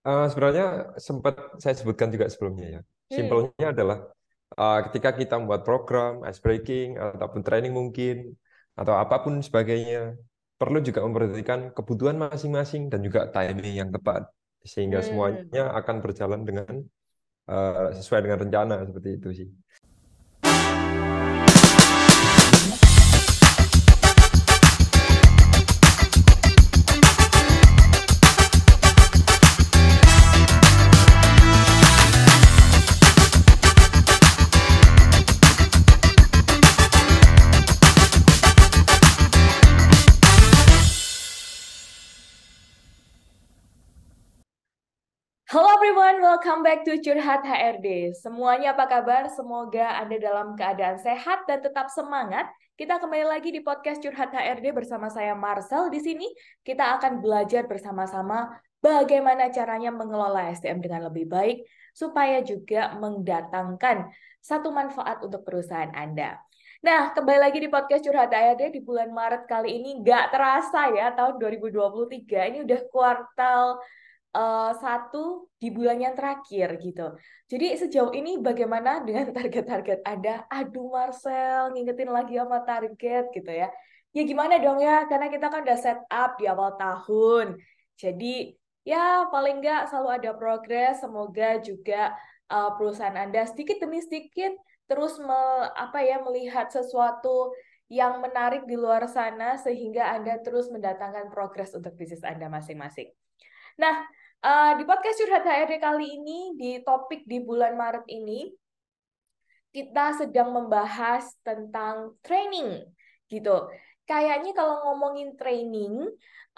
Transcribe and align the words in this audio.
Uh, 0.00 0.24
sebenarnya 0.32 0.96
sempat 0.96 1.36
saya 1.60 1.76
sebutkan 1.76 2.08
juga 2.08 2.24
sebelumnya 2.32 2.66
ya. 2.66 2.80
Hmm. 2.80 3.12
Simpelnya 3.12 3.66
adalah 3.68 3.98
uh, 4.56 4.80
ketika 4.88 5.12
kita 5.12 5.36
membuat 5.36 5.62
program, 5.68 6.24
ice 6.24 6.40
breaking, 6.40 6.96
ataupun 6.96 7.44
training 7.44 7.76
mungkin, 7.76 8.32
atau 8.72 8.96
apa 8.96 9.20
pun 9.20 9.44
sebagainya, 9.44 10.16
perlu 10.56 10.80
juga 10.80 11.04
memperhatikan 11.04 11.76
kebutuhan 11.76 12.16
masing-masing 12.16 12.88
dan 12.88 13.04
juga 13.04 13.28
timing 13.28 13.76
yang 13.76 13.90
tepat. 13.92 14.24
Sehingga 14.64 15.04
Hmm. 15.04 15.06
semuanya 15.08 15.64
akan 15.76 15.96
berjalan 16.00 16.40
dengan 16.48 16.80
uh, 17.48 17.92
sesuai 17.92 18.24
dengan 18.24 18.38
rencana, 18.40 18.76
seperti 18.88 19.08
itu 19.20 19.28
sih. 19.36 19.48
Everyone, 46.00 46.24
welcome 46.24 46.64
back 46.64 46.80
to 46.80 46.96
Curhat 46.96 47.44
HRD. 47.44 48.16
Semuanya 48.16 48.72
apa 48.72 48.88
kabar? 48.88 49.28
Semoga 49.36 50.00
Anda 50.00 50.16
dalam 50.16 50.56
keadaan 50.56 50.96
sehat 50.96 51.44
dan 51.44 51.60
tetap 51.60 51.92
semangat. 51.92 52.48
Kita 52.72 52.96
kembali 52.96 53.28
lagi 53.28 53.52
di 53.52 53.60
podcast 53.60 54.00
Curhat 54.00 54.32
HRD 54.32 54.72
bersama 54.72 55.12
saya 55.12 55.36
Marcel. 55.36 55.92
Di 55.92 56.00
sini 56.00 56.24
kita 56.64 56.96
akan 56.96 57.20
belajar 57.20 57.68
bersama-sama 57.68 58.48
bagaimana 58.80 59.52
caranya 59.52 59.92
mengelola 59.92 60.48
SDM 60.48 60.80
dengan 60.80 61.12
lebih 61.12 61.28
baik 61.28 61.68
supaya 61.92 62.40
juga 62.40 62.96
mendatangkan 62.96 64.08
satu 64.40 64.72
manfaat 64.72 65.20
untuk 65.20 65.44
perusahaan 65.44 65.92
Anda. 65.92 66.40
Nah, 66.80 67.12
kembali 67.12 67.44
lagi 67.44 67.60
di 67.60 67.68
podcast 67.68 68.08
Curhat 68.08 68.32
HRD 68.32 68.72
di 68.72 68.80
bulan 68.80 69.12
Maret 69.12 69.44
kali 69.44 69.76
ini. 69.76 70.00
Gak 70.00 70.32
terasa 70.32 70.96
ya, 70.96 71.12
tahun 71.12 71.36
2023. 71.36 72.56
Ini 72.56 72.58
udah 72.64 72.80
kuartal 72.88 73.84
uh, 74.34 74.72
satu 74.78 75.50
di 75.58 75.68
bulan 75.70 75.98
yang 75.98 76.14
terakhir 76.14 76.78
gitu. 76.78 77.14
Jadi 77.50 77.66
sejauh 77.76 78.12
ini 78.14 78.38
bagaimana 78.38 79.02
dengan 79.02 79.30
target-target 79.36 80.06
Anda? 80.06 80.46
Aduh 80.50 80.90
Marcel, 80.90 81.74
ngingetin 81.74 82.10
lagi 82.10 82.38
sama 82.38 82.62
target 82.62 83.30
gitu 83.34 83.50
ya. 83.50 83.68
Ya 84.10 84.22
gimana 84.26 84.58
dong 84.58 84.82
ya, 84.82 85.06
karena 85.06 85.30
kita 85.30 85.46
kan 85.46 85.62
udah 85.62 85.78
set 85.78 86.00
up 86.10 86.34
di 86.34 86.50
awal 86.50 86.74
tahun. 86.74 87.62
Jadi 87.94 88.58
ya 88.82 89.30
paling 89.30 89.62
nggak 89.62 89.90
selalu 89.90 90.08
ada 90.18 90.30
progres. 90.34 90.98
Semoga 90.98 91.62
juga 91.62 92.18
uh, 92.50 92.74
perusahaan 92.74 93.14
Anda 93.14 93.46
sedikit 93.46 93.78
demi 93.78 94.02
sedikit 94.02 94.54
terus 94.90 95.22
me, 95.22 95.70
apa 95.78 96.02
ya 96.02 96.18
melihat 96.18 96.66
sesuatu 96.66 97.54
yang 97.86 98.18
menarik 98.18 98.66
di 98.66 98.74
luar 98.74 99.06
sana 99.06 99.54
sehingga 99.54 100.10
Anda 100.14 100.42
terus 100.42 100.66
mendatangkan 100.70 101.30
progres 101.30 101.70
untuk 101.74 101.94
bisnis 101.94 102.26
Anda 102.26 102.50
masing-masing. 102.50 103.10
Nah, 103.78 104.02
uh, 104.44 104.72
di 104.76 104.84
podcast 104.88 105.16
Curhat 105.20 105.44
HRD 105.44 105.80
kali 105.80 106.06
ini, 106.20 106.38
di 106.56 106.70
topik 106.80 107.24
di 107.28 107.40
bulan 107.40 107.76
Maret 107.76 108.06
ini, 108.08 108.48
kita 109.70 110.18
sedang 110.18 110.50
membahas 110.50 111.30
tentang 111.46 112.18
training, 112.24 112.82
gitu. 113.30 113.70
Kayaknya 114.08 114.50
kalau 114.56 114.90
ngomongin 114.90 115.38
training, 115.38 116.02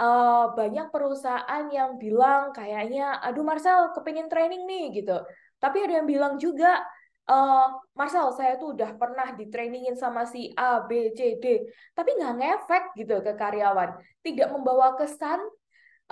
uh, 0.00 0.56
banyak 0.56 0.88
perusahaan 0.88 1.66
yang 1.68 2.00
bilang 2.00 2.54
kayaknya, 2.56 3.20
aduh 3.20 3.44
Marcel, 3.44 3.92
kepingin 3.92 4.32
training 4.32 4.64
nih, 4.64 5.04
gitu. 5.04 5.20
Tapi 5.60 5.84
ada 5.84 6.00
yang 6.00 6.08
bilang 6.08 6.40
juga, 6.40 6.80
uh, 7.28 7.68
Marcel, 7.92 8.32
saya 8.32 8.56
tuh 8.56 8.72
udah 8.72 8.96
pernah 8.96 9.36
di 9.36 9.52
trainingin 9.52 9.98
sama 9.98 10.24
si 10.24 10.48
A, 10.56 10.80
B, 10.88 11.12
C, 11.12 11.36
D, 11.36 11.68
tapi 11.92 12.16
nggak 12.16 12.34
ngefek 12.40 12.84
gitu 12.96 13.20
ke 13.20 13.36
karyawan. 13.36 14.00
Tidak 14.24 14.48
membawa 14.48 14.96
kesan 14.96 15.44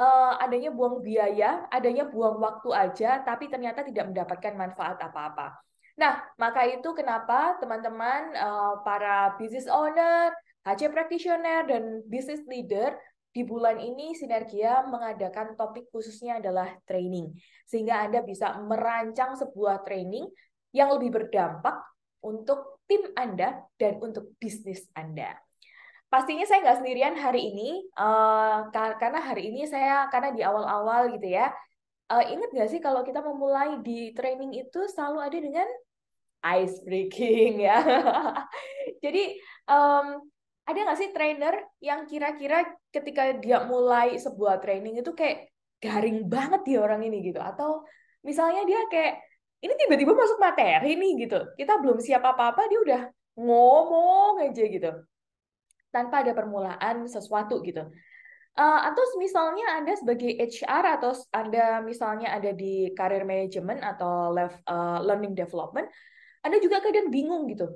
uh, 0.00 0.40
adanya 0.40 0.72
buang 0.72 1.04
biaya, 1.04 1.68
adanya 1.68 2.08
buang 2.08 2.40
waktu 2.40 2.72
aja, 2.72 3.20
tapi 3.20 3.52
ternyata 3.52 3.84
tidak 3.84 4.08
mendapatkan 4.08 4.56
manfaat 4.56 4.96
apa-apa. 4.96 5.60
Nah, 6.00 6.24
maka 6.40 6.64
itu 6.64 6.96
kenapa 6.96 7.60
teman-teman 7.60 8.32
uh, 8.32 8.80
para 8.80 9.36
business 9.36 9.68
owner, 9.68 10.32
HC 10.64 10.88
practitioner, 10.88 11.68
dan 11.68 12.00
business 12.08 12.40
leader 12.48 12.96
di 13.30 13.44
bulan 13.44 13.78
ini 13.78 14.16
Sinergia 14.16 14.82
mengadakan 14.88 15.54
topik 15.54 15.92
khususnya 15.92 16.40
adalah 16.40 16.72
training. 16.88 17.36
Sehingga 17.68 18.00
Anda 18.08 18.24
bisa 18.24 18.56
merancang 18.64 19.36
sebuah 19.36 19.84
training 19.84 20.24
yang 20.72 20.88
lebih 20.96 21.12
berdampak 21.12 21.76
untuk 22.24 22.80
tim 22.88 23.12
Anda 23.14 23.60
dan 23.76 24.00
untuk 24.00 24.34
bisnis 24.40 24.88
Anda 24.96 25.36
pastinya 26.10 26.42
saya 26.42 26.66
nggak 26.66 26.78
sendirian 26.82 27.14
hari 27.14 27.54
ini 27.54 27.86
uh, 27.94 28.66
karena 28.74 29.22
hari 29.22 29.54
ini 29.54 29.62
saya 29.64 30.10
karena 30.10 30.34
di 30.34 30.42
awal-awal 30.42 31.14
gitu 31.14 31.30
ya. 31.30 31.54
Uh, 32.10 32.26
ingat 32.26 32.50
nggak 32.50 32.70
sih 32.74 32.82
kalau 32.82 33.06
kita 33.06 33.22
memulai 33.22 33.78
di 33.86 34.10
training 34.10 34.50
itu 34.58 34.82
selalu 34.90 35.18
ada 35.22 35.38
dengan 35.38 35.68
ice 36.58 36.82
breaking 36.82 37.62
ya? 37.62 37.78
Jadi 39.06 39.38
um, 39.70 40.18
ada 40.66 40.78
nggak 40.82 40.98
sih 40.98 41.14
trainer 41.14 41.54
yang 41.78 42.10
kira-kira 42.10 42.66
ketika 42.90 43.30
dia 43.38 43.62
mulai 43.62 44.18
sebuah 44.18 44.58
training 44.58 44.98
itu 44.98 45.14
kayak 45.14 45.54
garing 45.78 46.26
banget 46.26 46.66
dia 46.66 46.82
orang 46.82 47.06
ini 47.06 47.22
gitu? 47.22 47.38
Atau 47.38 47.86
misalnya 48.26 48.66
dia 48.66 48.82
kayak 48.90 49.22
ini 49.62 49.78
tiba-tiba 49.78 50.10
masuk 50.18 50.42
materi 50.42 50.98
nih 50.98 51.30
gitu. 51.30 51.38
Kita 51.54 51.78
belum 51.78 52.02
siap 52.02 52.26
apa-apa 52.26 52.66
dia 52.66 52.80
udah 52.82 53.02
ngomong 53.38 54.42
aja 54.42 54.66
gitu 54.66 54.90
tanpa 55.90 56.22
ada 56.22 56.32
permulaan 56.34 57.06
sesuatu 57.06 57.62
gitu. 57.62 57.86
Uh, 58.58 58.80
atau 58.82 59.02
misalnya 59.22 59.78
Anda 59.78 59.94
sebagai 59.94 60.34
HR 60.34 60.98
atau 60.98 61.14
Anda 61.30 61.78
misalnya 61.86 62.34
ada 62.34 62.50
di 62.50 62.90
career 62.98 63.22
management 63.22 63.78
atau 63.78 64.34
level, 64.34 64.58
uh, 64.66 64.98
learning 65.06 65.38
development, 65.38 65.86
Anda 66.42 66.58
juga 66.58 66.82
kadang 66.82 67.14
bingung 67.14 67.46
gitu. 67.46 67.70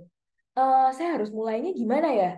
Uh, 0.54 0.91
saya 0.94 1.19
harus 1.19 1.30
mulainya 1.30 1.70
gimana 1.75 2.10
ya? 2.10 2.30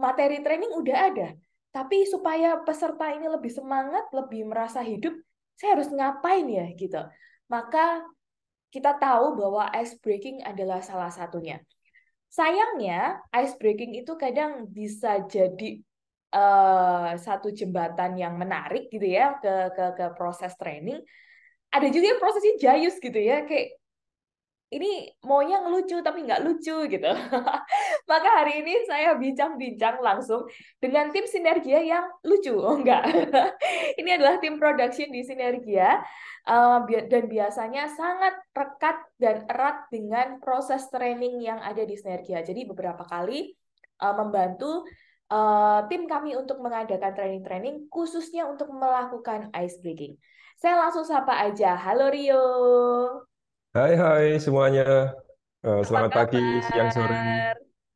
Materi 0.00 0.40
training 0.40 0.72
udah 0.72 0.96
ada, 1.12 1.28
tapi 1.72 2.04
supaya 2.04 2.60
peserta 2.64 3.12
ini 3.12 3.28
lebih 3.28 3.52
semangat, 3.52 4.08
lebih 4.12 4.44
merasa 4.48 4.80
hidup, 4.84 5.12
saya 5.56 5.76
harus 5.76 5.88
ngapain 5.88 6.44
ya 6.48 6.68
gitu. 6.76 7.00
Maka 7.48 8.04
kita 8.72 8.96
tahu 8.96 9.36
bahwa 9.36 9.68
ice 9.76 9.96
breaking 10.00 10.40
adalah 10.44 10.80
salah 10.80 11.12
satunya. 11.12 11.60
Sayangnya, 12.32 13.20
ice 13.36 13.52
breaking 13.60 13.92
itu 14.00 14.16
kadang 14.16 14.64
bisa 14.72 15.20
jadi 15.28 15.84
uh, 16.32 17.12
satu 17.20 17.52
jembatan 17.52 18.16
yang 18.16 18.40
menarik 18.40 18.88
gitu 18.88 19.04
ya 19.04 19.36
ke 19.36 19.68
ke 19.76 19.84
ke 20.00 20.06
proses 20.16 20.56
training. 20.56 21.04
Ada 21.68 21.92
juga 21.92 22.16
yang 22.16 22.20
prosesnya 22.20 22.54
jayus 22.56 22.96
gitu 22.96 23.20
ya, 23.20 23.44
kayak 23.44 23.76
ini 24.72 25.04
maunya 25.28 25.60
ngelucu 25.60 26.00
tapi 26.00 26.24
nggak 26.24 26.42
lucu 26.48 26.88
gitu. 26.88 27.12
Maka 28.10 28.28
hari 28.40 28.64
ini 28.64 28.88
saya 28.88 29.12
bincang-bincang 29.20 30.00
langsung 30.00 30.48
dengan 30.80 31.12
tim 31.12 31.28
Sinergia 31.28 31.84
yang 31.84 32.08
lucu, 32.24 32.56
oh 32.56 32.80
enggak. 32.80 33.04
ini 34.00 34.10
adalah 34.16 34.40
tim 34.40 34.56
production 34.56 35.12
di 35.12 35.20
Sinergia 35.20 36.00
uh, 36.48 36.80
dan 36.88 37.28
biasanya 37.28 37.92
sangat 37.92 38.34
rekat 38.56 38.96
dan 39.20 39.44
erat 39.44 39.92
dengan 39.92 40.40
proses 40.40 40.88
training 40.88 41.44
yang 41.44 41.60
ada 41.60 41.84
di 41.84 41.92
Sinergia. 41.92 42.40
Jadi 42.40 42.64
beberapa 42.64 43.04
kali 43.04 43.52
uh, 44.00 44.14
membantu 44.16 44.88
uh, 45.28 45.84
tim 45.92 46.08
kami 46.08 46.32
untuk 46.32 46.64
mengadakan 46.64 47.12
training-training 47.12 47.92
khususnya 47.92 48.48
untuk 48.48 48.72
melakukan 48.72 49.52
ice 49.52 49.76
breaking. 49.84 50.16
Saya 50.56 50.80
langsung 50.80 51.04
sapa 51.04 51.44
aja. 51.44 51.76
Halo 51.76 52.08
Rio. 52.08 52.44
Hai 53.72 53.96
hai 53.96 54.36
semuanya. 54.36 55.16
Uh, 55.64 55.80
selamat 55.80 56.12
pagi, 56.12 56.44
siang, 56.68 56.92
sore, 56.92 57.16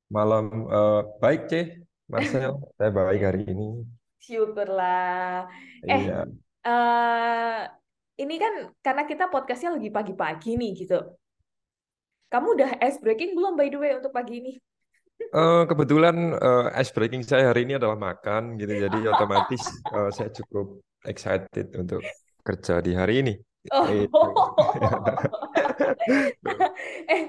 malam. 0.08 0.64
Uh, 0.72 1.04
baik, 1.20 1.52
C. 1.52 1.68
Marcel. 2.08 2.56
Saya 2.80 2.88
baik 2.96 3.20
hari 3.20 3.44
ini. 3.44 3.84
Syukurlah. 4.16 5.44
Eh, 5.84 6.08
Iya. 6.08 6.32
uh, 6.64 7.68
ini 8.16 8.40
kan 8.40 8.72
karena 8.80 9.04
kita 9.04 9.28
podcastnya 9.28 9.76
lagi 9.76 9.92
pagi-pagi 9.92 10.56
nih 10.56 10.72
gitu. 10.80 10.96
Kamu 12.32 12.56
udah 12.56 12.80
ice 12.80 12.96
breaking 12.96 13.36
belum 13.36 13.60
by 13.60 13.68
the 13.68 13.76
way 13.76 13.92
untuk 14.00 14.16
pagi 14.16 14.40
ini? 14.40 14.56
Uh, 15.36 15.68
kebetulan 15.68 16.40
uh, 16.40 16.72
ice 16.72 16.88
breaking 16.96 17.20
saya 17.20 17.52
hari 17.52 17.68
ini 17.68 17.76
adalah 17.76 18.00
makan 18.00 18.56
gitu, 18.56 18.80
jadi 18.80 19.12
otomatis 19.12 19.60
uh, 19.92 20.08
saya 20.16 20.32
cukup 20.32 20.80
excited 21.04 21.68
untuk 21.76 22.00
kerja 22.40 22.80
di 22.80 22.96
hari 22.96 23.20
ini. 23.20 23.36
Oh. 23.74 23.86
eh, 27.10 27.22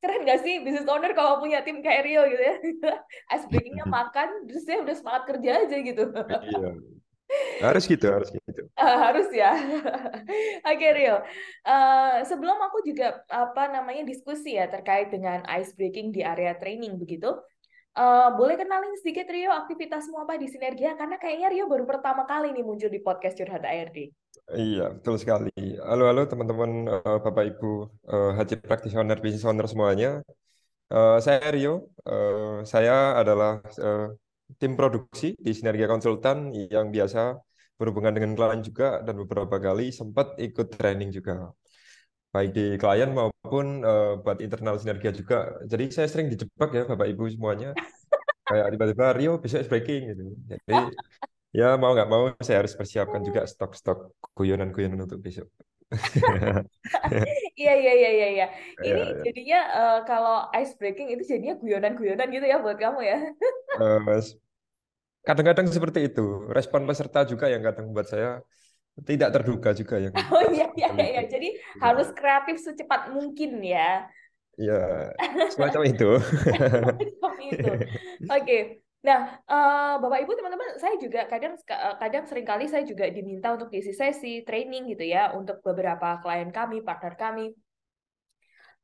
keren 0.00 0.24
gak 0.24 0.40
sih 0.40 0.64
business 0.64 0.88
owner 0.88 1.12
kalau 1.12 1.40
punya 1.40 1.60
tim 1.60 1.84
kayak 1.84 2.08
Rio 2.08 2.24
gitu 2.28 2.42
ya? 2.42 2.56
Ice 3.36 3.46
breakingnya 3.50 3.86
makan, 3.86 4.48
terus 4.48 4.64
dia 4.64 4.80
udah 4.80 4.96
semangat 4.96 5.22
kerja 5.28 5.50
aja 5.66 5.76
gitu. 5.80 6.04
Iya. 6.10 6.70
Harus 7.62 7.86
gitu, 7.86 8.10
harus 8.10 8.28
gitu. 8.34 8.66
Uh, 8.74 8.96
harus 8.98 9.30
ya. 9.30 9.54
Oke 10.66 10.82
okay, 10.82 10.90
Rio. 10.98 11.22
Uh, 11.62 12.26
sebelum 12.26 12.58
aku 12.58 12.82
juga 12.82 13.22
apa 13.30 13.70
namanya 13.70 14.02
diskusi 14.02 14.58
ya 14.58 14.66
terkait 14.66 15.14
dengan 15.14 15.46
ice 15.46 15.70
breaking 15.78 16.10
di 16.10 16.26
area 16.26 16.58
training 16.58 16.98
begitu. 16.98 17.30
Uh, 17.90 18.30
boleh 18.38 18.54
kenalin 18.54 18.94
sedikit 19.02 19.26
Rio 19.34 19.50
aktivitasmu 19.50 20.14
apa 20.22 20.38
di 20.38 20.46
Sinergia 20.46 20.94
karena 20.94 21.18
kayaknya 21.18 21.50
Rio 21.50 21.66
baru 21.66 21.82
pertama 21.90 22.22
kali 22.22 22.54
nih 22.54 22.62
muncul 22.62 22.86
di 22.86 23.02
podcast 23.02 23.34
Curhat 23.34 23.66
ARD. 23.66 24.14
Iya, 24.54 24.94
betul 24.94 25.18
sekali. 25.18 25.50
Halo, 25.82 26.06
halo 26.06 26.22
teman-teman, 26.30 26.86
uh, 26.86 27.18
Bapak 27.18 27.50
Ibu, 27.50 27.90
uh, 28.06 28.30
HC 28.38 28.62
Practitioner, 28.62 29.18
Business 29.18 29.42
Owner 29.42 29.66
semuanya. 29.66 30.22
Uh, 30.86 31.18
saya 31.18 31.42
Rio, 31.50 31.90
uh, 32.06 32.62
saya 32.62 33.18
adalah 33.18 33.58
uh, 33.82 34.14
tim 34.62 34.78
produksi 34.78 35.34
di 35.34 35.50
Sinergia 35.50 35.90
Konsultan 35.90 36.54
yang 36.54 36.94
biasa 36.94 37.42
berhubungan 37.74 38.14
dengan 38.14 38.38
klien 38.38 38.62
juga 38.62 39.02
dan 39.02 39.18
beberapa 39.18 39.58
kali 39.58 39.90
sempat 39.90 40.38
ikut 40.38 40.78
training 40.78 41.10
juga 41.10 41.50
baik 42.30 42.50
di 42.54 42.66
klien 42.78 43.10
maupun 43.10 43.82
uh, 43.82 44.22
buat 44.22 44.38
internal 44.38 44.78
sinergia 44.78 45.10
juga. 45.10 45.58
Jadi 45.66 45.90
saya 45.90 46.06
sering 46.06 46.30
dijebak 46.30 46.70
ya 46.70 46.82
Bapak 46.86 47.06
Ibu 47.10 47.26
semuanya. 47.30 47.74
Kayak 48.50 48.66
tiba-tiba 48.74 49.06
Rio 49.14 49.32
besok 49.38 49.66
breaking 49.70 50.02
gitu. 50.14 50.24
Jadi 50.46 50.78
ya 51.50 51.74
mau 51.74 51.94
nggak 51.94 52.10
mau 52.10 52.30
saya 52.42 52.62
harus 52.62 52.74
persiapkan 52.74 53.22
juga 53.22 53.46
stok-stok 53.46 54.14
guyonan-guyonan 54.38 55.06
untuk 55.06 55.18
besok. 55.22 55.50
Iya 57.60 57.74
iya 57.76 57.92
iya 57.92 58.10
iya 58.14 58.28
iya. 58.30 58.46
Ini 58.86 59.00
ya, 59.02 59.06
jadinya 59.26 59.60
uh, 59.74 59.98
kalau 60.08 60.48
ice 60.56 60.72
breaking 60.80 61.12
itu 61.12 61.28
jadinya 61.28 61.58
guyonan-guyonan 61.60 62.30
gitu 62.32 62.46
ya 62.46 62.56
buat 62.62 62.78
kamu 62.80 63.00
ya. 63.04 63.18
uh, 63.82 64.00
kadang-kadang 65.26 65.68
seperti 65.68 66.08
itu 66.08 66.48
respon 66.48 66.88
peserta 66.88 67.28
juga 67.28 67.52
yang 67.52 67.60
kadang 67.60 67.92
membuat 67.92 68.08
saya 68.08 68.40
tidak 69.06 69.30
terduga 69.32 69.70
juga 69.72 69.96
yang 69.96 70.12
oh 70.34 70.44
iya 70.52 70.66
iya 70.76 70.90
iya 70.96 71.22
jadi 71.28 71.48
ya. 71.56 71.80
harus 71.80 72.08
kreatif 72.12 72.60
secepat 72.60 73.14
mungkin 73.14 73.60
ya 73.62 74.08
ya 74.60 75.10
semacam 75.52 75.82
itu 75.88 76.10
semacam 77.20 77.32
itu 77.48 77.70
oke 78.28 78.44
okay. 78.44 78.62
Nah, 79.00 79.40
uh, 79.48 79.96
Bapak 79.96 80.28
Ibu 80.28 80.36
teman-teman, 80.36 80.76
saya 80.76 80.92
juga 81.00 81.24
kadang 81.24 81.56
eh, 81.56 81.96
kadang 81.96 82.28
sering 82.28 82.44
kali 82.44 82.68
saya 82.68 82.84
juga 82.84 83.08
diminta 83.08 83.48
untuk 83.48 83.72
diisi 83.72 83.96
sesi 83.96 84.44
training 84.44 84.92
gitu 84.92 85.08
ya 85.08 85.32
untuk 85.32 85.64
beberapa 85.64 86.20
klien 86.20 86.52
kami, 86.52 86.84
partner 86.84 87.16
kami. 87.16 87.48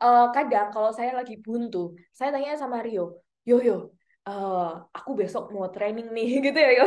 Uh, 0.00 0.32
kadang 0.32 0.72
kalau 0.72 0.88
saya 0.96 1.12
lagi 1.12 1.36
buntu, 1.36 1.92
saya 2.16 2.32
tanya 2.32 2.56
sama 2.56 2.80
Rio, 2.80 3.20
yo 3.44 3.60
yo, 3.60 3.92
uh, 4.24 4.88
aku 4.92 5.10
besok 5.20 5.52
mau 5.54 5.68
training 5.68 6.10
nih 6.16 6.28
gitu 6.48 6.58
ya 6.58 6.70
yo 6.80 6.86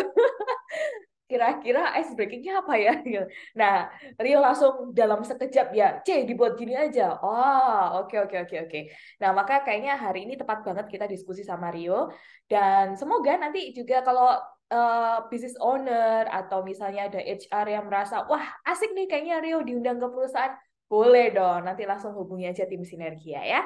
kira-kira 1.29 1.93
ice 2.01 2.17
breakingnya 2.17 2.65
apa 2.65 2.73
ya? 2.75 2.93
Gitu. 3.05 3.25
nah 3.53 3.87
Rio 4.17 4.41
langsung 4.41 4.91
dalam 4.97 5.21
sekejap 5.21 5.67
ya 5.77 6.01
C 6.01 6.25
dibuat 6.25 6.57
gini 6.57 6.73
aja. 6.73 7.15
Oh 7.21 8.01
oke 8.01 8.09
okay, 8.09 8.17
oke 8.25 8.35
okay, 8.35 8.39
oke 8.43 8.67
okay, 8.67 8.89
oke. 8.89 9.21
Nah 9.21 9.29
maka 9.37 9.61
kayaknya 9.61 9.93
hari 9.95 10.25
ini 10.25 10.33
tepat 10.41 10.65
banget 10.65 10.89
kita 10.89 11.05
diskusi 11.05 11.45
sama 11.45 11.69
Rio. 11.69 12.09
Dan 12.49 12.97
semoga 12.97 13.37
nanti 13.37 13.69
juga 13.77 14.01
kalau 14.01 14.33
uh, 14.73 15.17
business 15.29 15.53
owner 15.61 16.25
atau 16.33 16.65
misalnya 16.65 17.09
ada 17.13 17.21
HR 17.21 17.65
yang 17.69 17.85
merasa 17.85 18.25
wah 18.25 18.45
asik 18.65 18.89
nih 18.97 19.05
kayaknya 19.05 19.37
Rio 19.45 19.61
diundang 19.61 20.01
ke 20.01 20.07
perusahaan. 20.09 20.57
Boleh 20.89 21.29
dong 21.29 21.69
nanti 21.69 21.85
langsung 21.85 22.17
hubungi 22.17 22.49
aja 22.49 22.65
tim 22.65 22.81
sinergia 22.81 23.45
ya. 23.45 23.61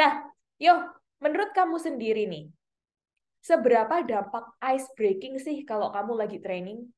Nah 0.00 0.24
yo 0.56 0.72
menurut 1.20 1.52
kamu 1.52 1.76
sendiri 1.76 2.24
nih 2.24 2.63
seberapa 3.44 4.00
dampak 4.00 4.56
ice 4.72 4.88
breaking 4.96 5.36
sih 5.36 5.68
kalau 5.68 5.92
kamu 5.92 6.16
lagi 6.16 6.40
training? 6.40 6.88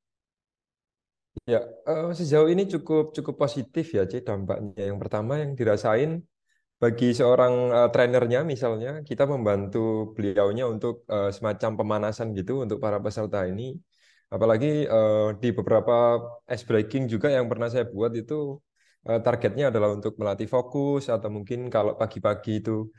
Ya, 1.44 1.60
uh, 1.84 2.14
sejauh 2.14 2.48
ini 2.48 2.64
cukup 2.70 3.12
cukup 3.12 3.34
positif 3.37 3.93
ya, 3.93 4.06
Ci, 4.06 4.22
dampaknya. 4.22 4.88
Yang 4.88 4.98
pertama 5.02 5.43
yang 5.43 5.52
dirasain 5.58 6.22
bagi 6.78 7.12
seorang 7.12 7.54
uh, 7.75 7.88
trainernya 7.90 8.40
misalnya, 8.46 9.02
kita 9.02 9.26
membantu 9.26 10.14
beliaunya 10.14 10.64
untuk 10.70 11.04
uh, 11.10 11.28
semacam 11.34 11.70
pemanasan 11.82 12.32
gitu 12.32 12.62
untuk 12.64 12.78
para 12.78 13.02
peserta 13.02 13.42
ini. 13.44 13.75
Apalagi 14.26 14.87
uh, 14.90 15.34
di 15.38 15.54
beberapa 15.54 16.19
ice 16.50 16.66
breaking 16.66 17.06
juga 17.06 17.31
yang 17.31 17.46
pernah 17.46 17.70
saya 17.70 17.87
buat 17.87 18.10
itu 18.14 18.58
uh, 19.06 19.20
targetnya 19.22 19.70
adalah 19.70 19.94
untuk 19.94 20.19
melatih 20.19 20.50
fokus 20.50 21.06
atau 21.06 21.31
mungkin 21.31 21.70
kalau 21.70 21.94
pagi-pagi 21.94 22.58
itu 22.62 22.90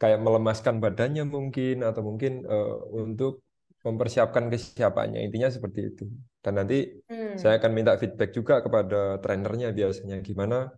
kayak 0.00 0.20
melemaskan 0.20 0.78
badannya 0.82 1.24
mungkin 1.26 1.82
atau 1.82 2.02
mungkin 2.02 2.42
uh, 2.44 2.76
untuk 2.92 3.42
mempersiapkan 3.82 4.46
kesiapannya 4.46 5.26
intinya 5.26 5.50
seperti 5.50 5.80
itu 5.94 6.04
dan 6.38 6.62
nanti 6.62 7.02
hmm. 7.10 7.34
saya 7.38 7.58
akan 7.58 7.70
minta 7.74 7.98
feedback 7.98 8.30
juga 8.30 8.62
kepada 8.62 9.18
trainernya 9.18 9.74
biasanya 9.74 10.22
gimana 10.22 10.70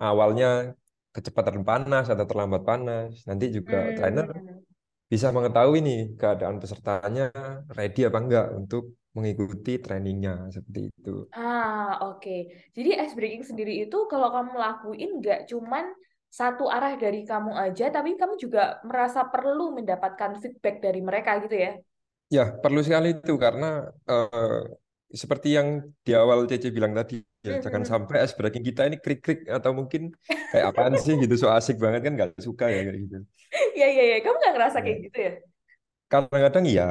awalnya 0.00 0.76
kecepatan 1.10 1.64
panas 1.64 2.12
atau 2.12 2.24
terlambat 2.28 2.62
panas 2.62 3.24
nanti 3.24 3.48
juga 3.48 3.90
hmm. 3.90 3.94
trainer 3.96 4.26
bisa 5.10 5.34
mengetahui 5.34 5.82
nih 5.82 6.00
keadaan 6.14 6.62
pesertanya 6.62 7.34
ready 7.74 8.06
apa 8.06 8.18
enggak 8.22 8.46
untuk 8.54 8.94
mengikuti 9.10 9.82
trainingnya 9.82 10.54
seperti 10.54 10.80
itu. 10.86 11.26
Ah 11.34 11.98
oke, 12.06 12.22
okay. 12.22 12.40
jadi 12.70 13.02
ice 13.02 13.18
breaking 13.18 13.42
sendiri 13.42 13.82
itu 13.82 14.06
kalau 14.06 14.30
kamu 14.30 14.54
lakuin 14.54 15.18
nggak 15.18 15.50
cuman 15.50 15.90
satu 16.30 16.70
arah 16.70 16.94
dari 16.94 17.26
kamu 17.26 17.52
aja, 17.58 17.90
tapi 17.90 18.14
kamu 18.14 18.38
juga 18.38 18.78
merasa 18.86 19.26
perlu 19.26 19.74
mendapatkan 19.74 20.38
feedback 20.38 20.78
dari 20.78 21.02
mereka 21.02 21.42
gitu 21.42 21.58
ya? 21.58 21.72
Ya, 22.30 22.54
perlu 22.54 22.78
sekali 22.86 23.18
itu 23.18 23.34
karena 23.34 23.90
uh, 24.06 24.62
seperti 25.10 25.58
yang 25.58 25.82
di 26.06 26.14
awal 26.14 26.46
Cece 26.46 26.70
bilang 26.70 26.94
tadi, 26.94 27.18
ya, 27.42 27.58
mm-hmm. 27.58 27.64
jangan 27.66 27.82
sampai 27.82 28.22
es 28.22 28.30
breaking 28.38 28.62
kita 28.62 28.86
ini 28.86 29.02
krik-krik 29.02 29.50
atau 29.50 29.74
mungkin 29.74 30.14
kayak 30.54 30.70
apaan 30.70 30.94
sih 30.94 31.18
gitu, 31.18 31.34
so 31.34 31.50
asik 31.50 31.82
banget 31.82 32.06
kan 32.06 32.14
nggak 32.14 32.38
suka 32.38 32.70
ya 32.70 32.86
gitu. 32.94 33.26
Iya, 33.74 33.86
iya, 33.90 34.02
iya. 34.14 34.16
Kamu 34.22 34.38
nggak 34.38 34.54
ngerasa 34.54 34.78
ya. 34.78 34.84
kayak 34.86 34.98
gitu 35.10 35.18
ya? 35.18 35.32
Kadang-kadang 36.06 36.64
iya. 36.70 36.88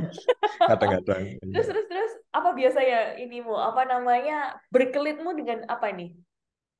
Kadang-kadang. 0.68 1.22
terus, 1.40 1.66
terus, 1.72 1.86
terus, 1.88 2.12
apa 2.36 2.52
biasanya 2.52 3.16
inimu, 3.16 3.56
apa 3.56 3.88
namanya, 3.88 4.60
berkelitmu 4.68 5.32
dengan 5.32 5.64
apa 5.72 5.88
nih? 5.96 6.12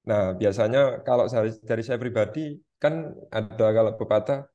Nah, 0.09 0.33
biasanya 0.33 1.05
kalau 1.05 1.29
dari 1.61 1.83
saya 1.85 2.01
pribadi 2.01 2.57
kan 2.81 3.13
ada 3.29 3.67
kalau 3.77 3.93
pepatah 4.01 4.49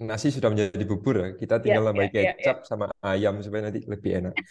nasi 0.00 0.30
sudah 0.30 0.48
menjadi 0.48 0.84
bubur 0.86 1.16
ya, 1.18 1.28
kita 1.34 1.58
ya, 1.58 1.62
tinggal 1.66 1.82
yeah, 1.82 1.88
tambahin 1.90 2.10
yeah, 2.14 2.34
kecap 2.38 2.56
yeah, 2.62 2.66
sama 2.66 2.86
ayam 3.02 3.34
supaya 3.42 3.68
nanti 3.68 3.82
lebih 3.84 4.10
enak. 4.22 4.34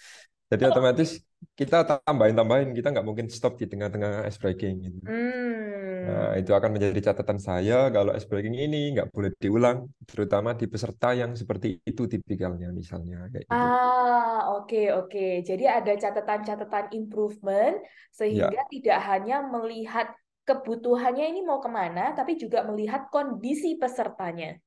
Jadi 0.50 0.64
oh. 0.66 0.70
otomatis 0.74 1.10
kita 1.54 1.86
tambahin-tambahin, 1.86 2.74
kita 2.74 2.90
nggak 2.90 3.06
mungkin 3.06 3.30
stop 3.30 3.56
di 3.62 3.70
tengah-tengah 3.70 4.26
ice 4.26 4.42
breaking 4.42 4.76
gitu. 4.82 4.98
Hmm. 5.06 5.80
Nah, 6.10 6.32
itu 6.42 6.52
akan 6.58 6.74
menjadi 6.74 7.14
catatan 7.14 7.38
saya 7.38 7.86
kalau 7.94 8.18
ice 8.18 8.26
breaking 8.26 8.58
ini 8.58 8.98
nggak 8.98 9.14
boleh 9.14 9.30
diulang, 9.38 9.86
terutama 10.10 10.58
di 10.58 10.66
peserta 10.66 11.14
yang 11.14 11.38
seperti 11.38 11.80
itu 11.86 12.10
tipikalnya 12.10 12.74
misalnya 12.74 13.30
kayak 13.30 13.46
gitu. 13.46 13.54
Ah, 13.54 14.58
oke 14.58 14.74
okay, 14.74 14.86
oke. 14.90 15.14
Okay. 15.14 15.32
Jadi 15.46 15.70
ada 15.70 15.94
catatan-catatan 15.94 16.98
improvement 16.98 17.78
sehingga 18.10 18.50
ya. 18.50 18.66
tidak 18.74 19.00
hanya 19.06 19.46
melihat 19.46 20.10
kebutuhannya 20.50 21.30
ini 21.30 21.46
mau 21.46 21.62
ke 21.62 21.70
mana, 21.70 22.18
tapi 22.18 22.34
juga 22.42 22.66
melihat 22.66 23.14
kondisi 23.14 23.78
pesertanya. 23.78 24.58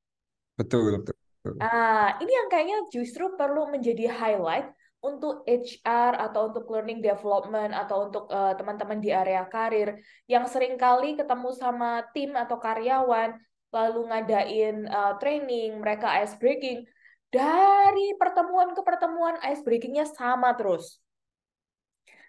Betul, 0.55 1.03
betul. 1.03 1.59
Ah, 1.59 2.15
ini 2.23 2.31
yang 2.31 2.47
kayaknya 2.47 2.79
justru 2.95 3.35
perlu 3.35 3.67
menjadi 3.67 4.07
highlight 4.07 4.71
untuk 5.03 5.43
HR 5.43 6.15
atau 6.31 6.55
untuk 6.55 6.71
learning 6.71 7.03
development 7.03 7.75
atau 7.75 8.07
untuk 8.07 8.31
teman 8.31 8.47
eh, 8.47 8.55
teman-teman 8.55 8.99
di 9.03 9.11
area 9.11 9.43
karir 9.51 9.99
yang 10.31 10.47
sering 10.47 10.79
kali 10.79 11.19
ketemu 11.19 11.51
sama 11.59 12.07
tim 12.15 12.39
atau 12.39 12.63
karyawan 12.63 13.35
lalu 13.73 14.01
ngadain 14.13 14.85
uh, 14.85 15.17
training, 15.17 15.81
mereka 15.81 16.21
ice 16.21 16.37
breaking 16.37 16.85
dari 17.33 18.13
pertemuan 18.21 18.77
ke 18.77 18.85
pertemuan 18.85 19.41
ice 19.49 19.65
breakingnya 19.65 20.05
sama 20.05 20.53
terus. 20.53 21.01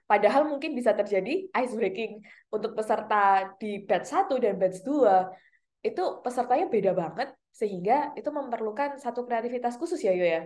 Padahal 0.03 0.45
mungkin 0.45 0.75
bisa 0.75 0.91
terjadi 0.91 1.48
ice 1.48 1.74
breaking 1.74 2.19
untuk 2.51 2.75
peserta 2.75 3.55
di 3.55 3.81
batch 3.88 4.12
1 4.12 4.36
dan 4.43 4.60
batch 4.60 4.83
2 4.83 5.83
itu 5.83 6.03
pesertanya 6.24 6.67
beda 6.67 6.91
banget 6.95 7.29
sehingga 7.53 8.12
itu 8.17 8.27
memerlukan 8.33 8.98
satu 8.98 9.24
kreativitas 9.24 9.77
khusus 9.77 10.01
ya 10.01 10.12
Yo 10.15 10.25
ya. 10.25 10.43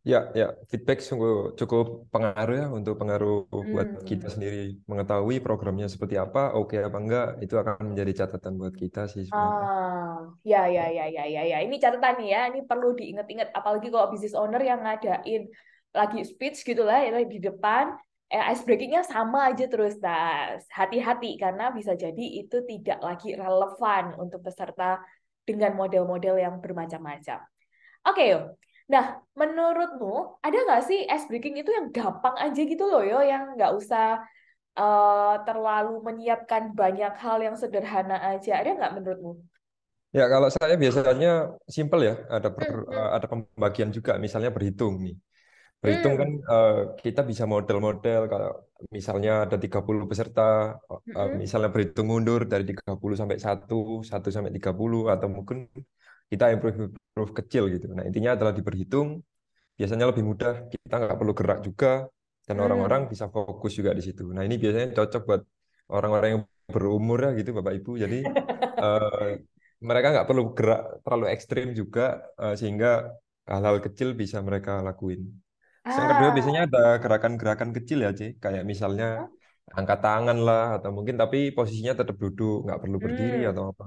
Ya, 0.00 0.32
ya, 0.32 0.56
feedback 0.72 1.04
sungguh 1.04 1.52
cukup 1.60 2.08
pengaruh 2.08 2.56
ya 2.56 2.66
untuk 2.72 2.96
pengaruh 2.96 3.44
buat 3.52 4.00
kita 4.08 4.32
hmm. 4.32 4.32
sendiri 4.32 4.62
mengetahui 4.88 5.44
programnya 5.44 5.92
seperti 5.92 6.16
apa, 6.16 6.56
oke 6.56 6.72
okay 6.72 6.80
apa 6.80 6.96
enggak, 6.96 7.28
itu 7.44 7.52
akan 7.60 7.92
menjadi 7.92 8.24
catatan 8.24 8.56
buat 8.56 8.72
kita 8.72 9.12
sih 9.12 9.28
sebenarnya. 9.28 9.60
Ah, 9.68 10.18
ya, 10.40 10.62
ya, 10.72 10.88
ya, 10.88 11.04
ya, 11.04 11.24
ya, 11.28 11.42
ya. 11.44 11.58
Ini 11.60 11.76
catatan 11.76 12.16
nih 12.16 12.28
ya, 12.32 12.40
ini 12.48 12.64
perlu 12.64 12.96
diingat-ingat, 12.96 13.52
apalagi 13.52 13.92
kalau 13.92 14.08
business 14.08 14.32
owner 14.32 14.64
yang 14.64 14.80
ngadain 14.80 15.52
lagi 15.92 16.20
speech 16.24 16.64
gitu 16.64 16.80
lah, 16.80 17.04
ya 17.04 17.20
di 17.20 17.36
depan, 17.36 17.92
eh, 18.30 18.44
ice 18.54 18.62
breakingnya 18.62 19.02
sama 19.02 19.50
aja 19.50 19.66
terus. 19.66 19.98
Nah, 19.98 20.56
hati-hati 20.70 21.36
karena 21.36 21.74
bisa 21.74 21.92
jadi 21.98 22.24
itu 22.40 22.62
tidak 22.64 22.98
lagi 23.02 23.34
relevan 23.34 24.14
untuk 24.16 24.46
peserta 24.46 25.02
dengan 25.42 25.74
model-model 25.74 26.38
yang 26.38 26.54
bermacam-macam. 26.62 27.42
Oke, 28.06 28.16
okay, 28.16 28.30
Nah, 28.90 29.22
menurutmu 29.38 30.42
ada 30.42 30.58
nggak 30.66 30.82
sih 30.82 31.06
ice 31.06 31.30
breaking 31.30 31.62
itu 31.62 31.70
yang 31.70 31.94
gampang 31.94 32.34
aja 32.42 32.58
gitu 32.58 32.82
loh 32.90 33.06
yo, 33.06 33.22
yang 33.22 33.54
nggak 33.54 33.70
usah 33.78 34.18
uh, 34.74 35.38
terlalu 35.46 36.02
menyiapkan 36.02 36.74
banyak 36.74 37.14
hal 37.22 37.38
yang 37.38 37.54
sederhana 37.54 38.18
aja. 38.34 38.58
Ada 38.58 38.74
nggak 38.74 38.92
menurutmu? 38.98 39.32
Ya, 40.10 40.26
kalau 40.26 40.50
saya 40.50 40.74
biasanya 40.74 41.54
simple 41.70 42.02
ya, 42.02 42.14
ada 42.26 42.50
per, 42.50 42.66
Hmm, 42.66 42.90
eh, 42.90 42.98
hmm, 42.98 43.14
ada 43.14 43.26
pembagian 43.30 43.94
juga, 43.94 44.18
misalnya 44.18 44.50
berhitung 44.50 44.98
nih. 45.06 45.14
Berhitung 45.80 46.14
kan 46.20 46.30
eh, 46.36 46.80
kita 47.00 47.24
bisa 47.24 47.48
model-model 47.48 48.28
kalau 48.28 48.50
misalnya 48.92 49.48
ada 49.48 49.56
30 49.56 50.04
peserta, 50.04 50.76
hmm, 50.76 51.40
misalnya 51.40 51.72
berhitung 51.72 52.12
mundur 52.12 52.44
dari 52.44 52.68
30 52.68 53.16
sampai 53.16 53.40
satu, 53.40 54.04
satu 54.04 54.28
sampai 54.28 54.52
30 54.52 55.08
atau 55.08 55.28
mungkin 55.32 55.72
kita 56.28 56.52
improve 56.52 56.92
improve 56.92 57.32
kecil 57.32 57.72
gitu. 57.72 57.88
Nah, 57.96 58.04
intinya 58.04 58.36
adalah 58.36 58.52
diberhitung, 58.52 59.24
biasanya 59.80 60.12
lebih 60.12 60.20
mudah, 60.20 60.68
kita 60.68 60.94
nggak 61.00 61.16
perlu 61.16 61.32
gerak 61.32 61.60
juga 61.64 61.92
dan 62.44 62.56
orang-orang 62.60 63.08
hmm. 63.08 63.10
bisa 63.16 63.32
fokus 63.32 63.72
juga 63.72 63.96
di 63.96 64.04
situ. 64.04 64.28
Nah, 64.36 64.44
ini 64.44 64.60
biasanya 64.60 64.92
cocok 64.92 65.22
buat 65.24 65.42
orang-orang 65.96 66.28
yang 66.36 66.42
berumur 66.68 67.18
ya 67.24 67.30
gitu 67.40 67.56
Bapak 67.56 67.72
Ibu. 67.80 67.92
Jadi 67.98 68.20
eh, 68.84 69.30
mereka 69.80 70.06
nggak 70.12 70.26
perlu 70.28 70.52
gerak 70.52 71.00
terlalu 71.00 71.26
ekstrim 71.32 71.72
juga 71.72 72.20
eh, 72.36 72.52
sehingga 72.52 73.16
hal-hal 73.48 73.80
kecil 73.80 74.12
bisa 74.12 74.44
mereka 74.44 74.84
lakuin. 74.84 75.24
Terus 75.90 76.06
Yang 76.06 76.10
kedua 76.14 76.30
biasanya 76.36 76.60
Ah, 76.60 76.66
ada 76.70 76.82
gerakan-gerakan 77.02 77.70
kecil 77.76 77.98
ya, 78.06 78.10
C. 78.14 78.20
Kayak 78.38 78.62
misalnya 78.62 79.26
angkat 79.74 79.98
tangan 80.06 80.38
lah, 80.38 80.64
atau 80.78 80.90
mungkin 80.94 81.18
tapi 81.18 81.50
posisinya 81.50 81.94
tetap 81.98 82.16
duduk, 82.22 82.66
nggak 82.66 82.80
perlu 82.82 82.96
berdiri 83.02 83.42
hmm. 83.42 83.50
atau 83.50 83.64
apa. 83.74 83.86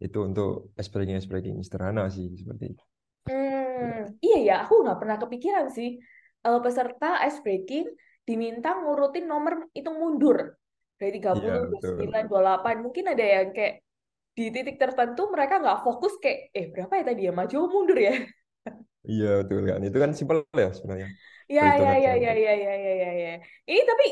Itu 0.00 0.18
untuk 0.28 0.72
ice 0.80 0.90
breaking 0.92 1.16
ice 1.20 1.28
breaking 1.28 1.56
sederhana 1.64 2.08
sih 2.12 2.28
seperti 2.36 2.64
itu. 2.76 2.84
Hmm, 3.28 4.16
iya 4.24 4.38
ya, 4.48 4.54
aku 4.64 4.80
nggak 4.84 4.98
pernah 5.00 5.16
kepikiran 5.20 5.66
sih. 5.72 5.88
Eh, 6.46 6.58
peserta 6.64 7.20
ice 7.26 7.40
breaking 7.44 7.86
diminta 8.28 8.68
ngurutin 8.80 9.24
nomor 9.28 9.68
hitung 9.76 9.96
mundur. 10.00 10.56
Dari 11.00 11.10
tiga 11.16 11.32
Iya 11.32 11.40
puluh 11.40 11.72
betul. 11.72 11.96
sembilan 11.96 12.24
dua 12.24 12.28
puluh 12.28 12.42
delapan 12.44 12.74
Mungkin 12.84 13.04
ada 13.12 13.24
yang 13.24 13.48
kayak 13.56 13.74
di 14.36 14.44
titik 14.54 14.76
tertentu 14.80 15.22
mereka 15.32 15.54
nggak 15.60 15.80
fokus 15.84 16.12
kayak, 16.22 16.38
eh 16.56 16.66
berapa 16.72 16.92
ya 16.96 17.04
tadi 17.08 17.22
ya, 17.28 17.32
maju 17.32 17.56
mundur 17.72 17.98
ya? 17.98 18.14
Iya 19.10 19.26
betul 19.40 19.58
kan. 19.68 19.78
Itu 19.86 19.96
kan 20.02 20.10
simpel 20.18 20.38
ya 20.62 20.68
sebenarnya 20.76 21.08
Ya, 21.56 21.62
ya, 21.82 21.90
perhitungan 21.90 21.98
ya, 22.04 22.10
saya. 22.10 22.20
ya, 22.24 22.30
ya, 22.44 22.52
ya, 22.64 22.72
ya, 22.84 22.92
ya, 23.02 23.08
ya. 23.22 23.30
Ini 23.70 23.80
tapi 23.90 24.04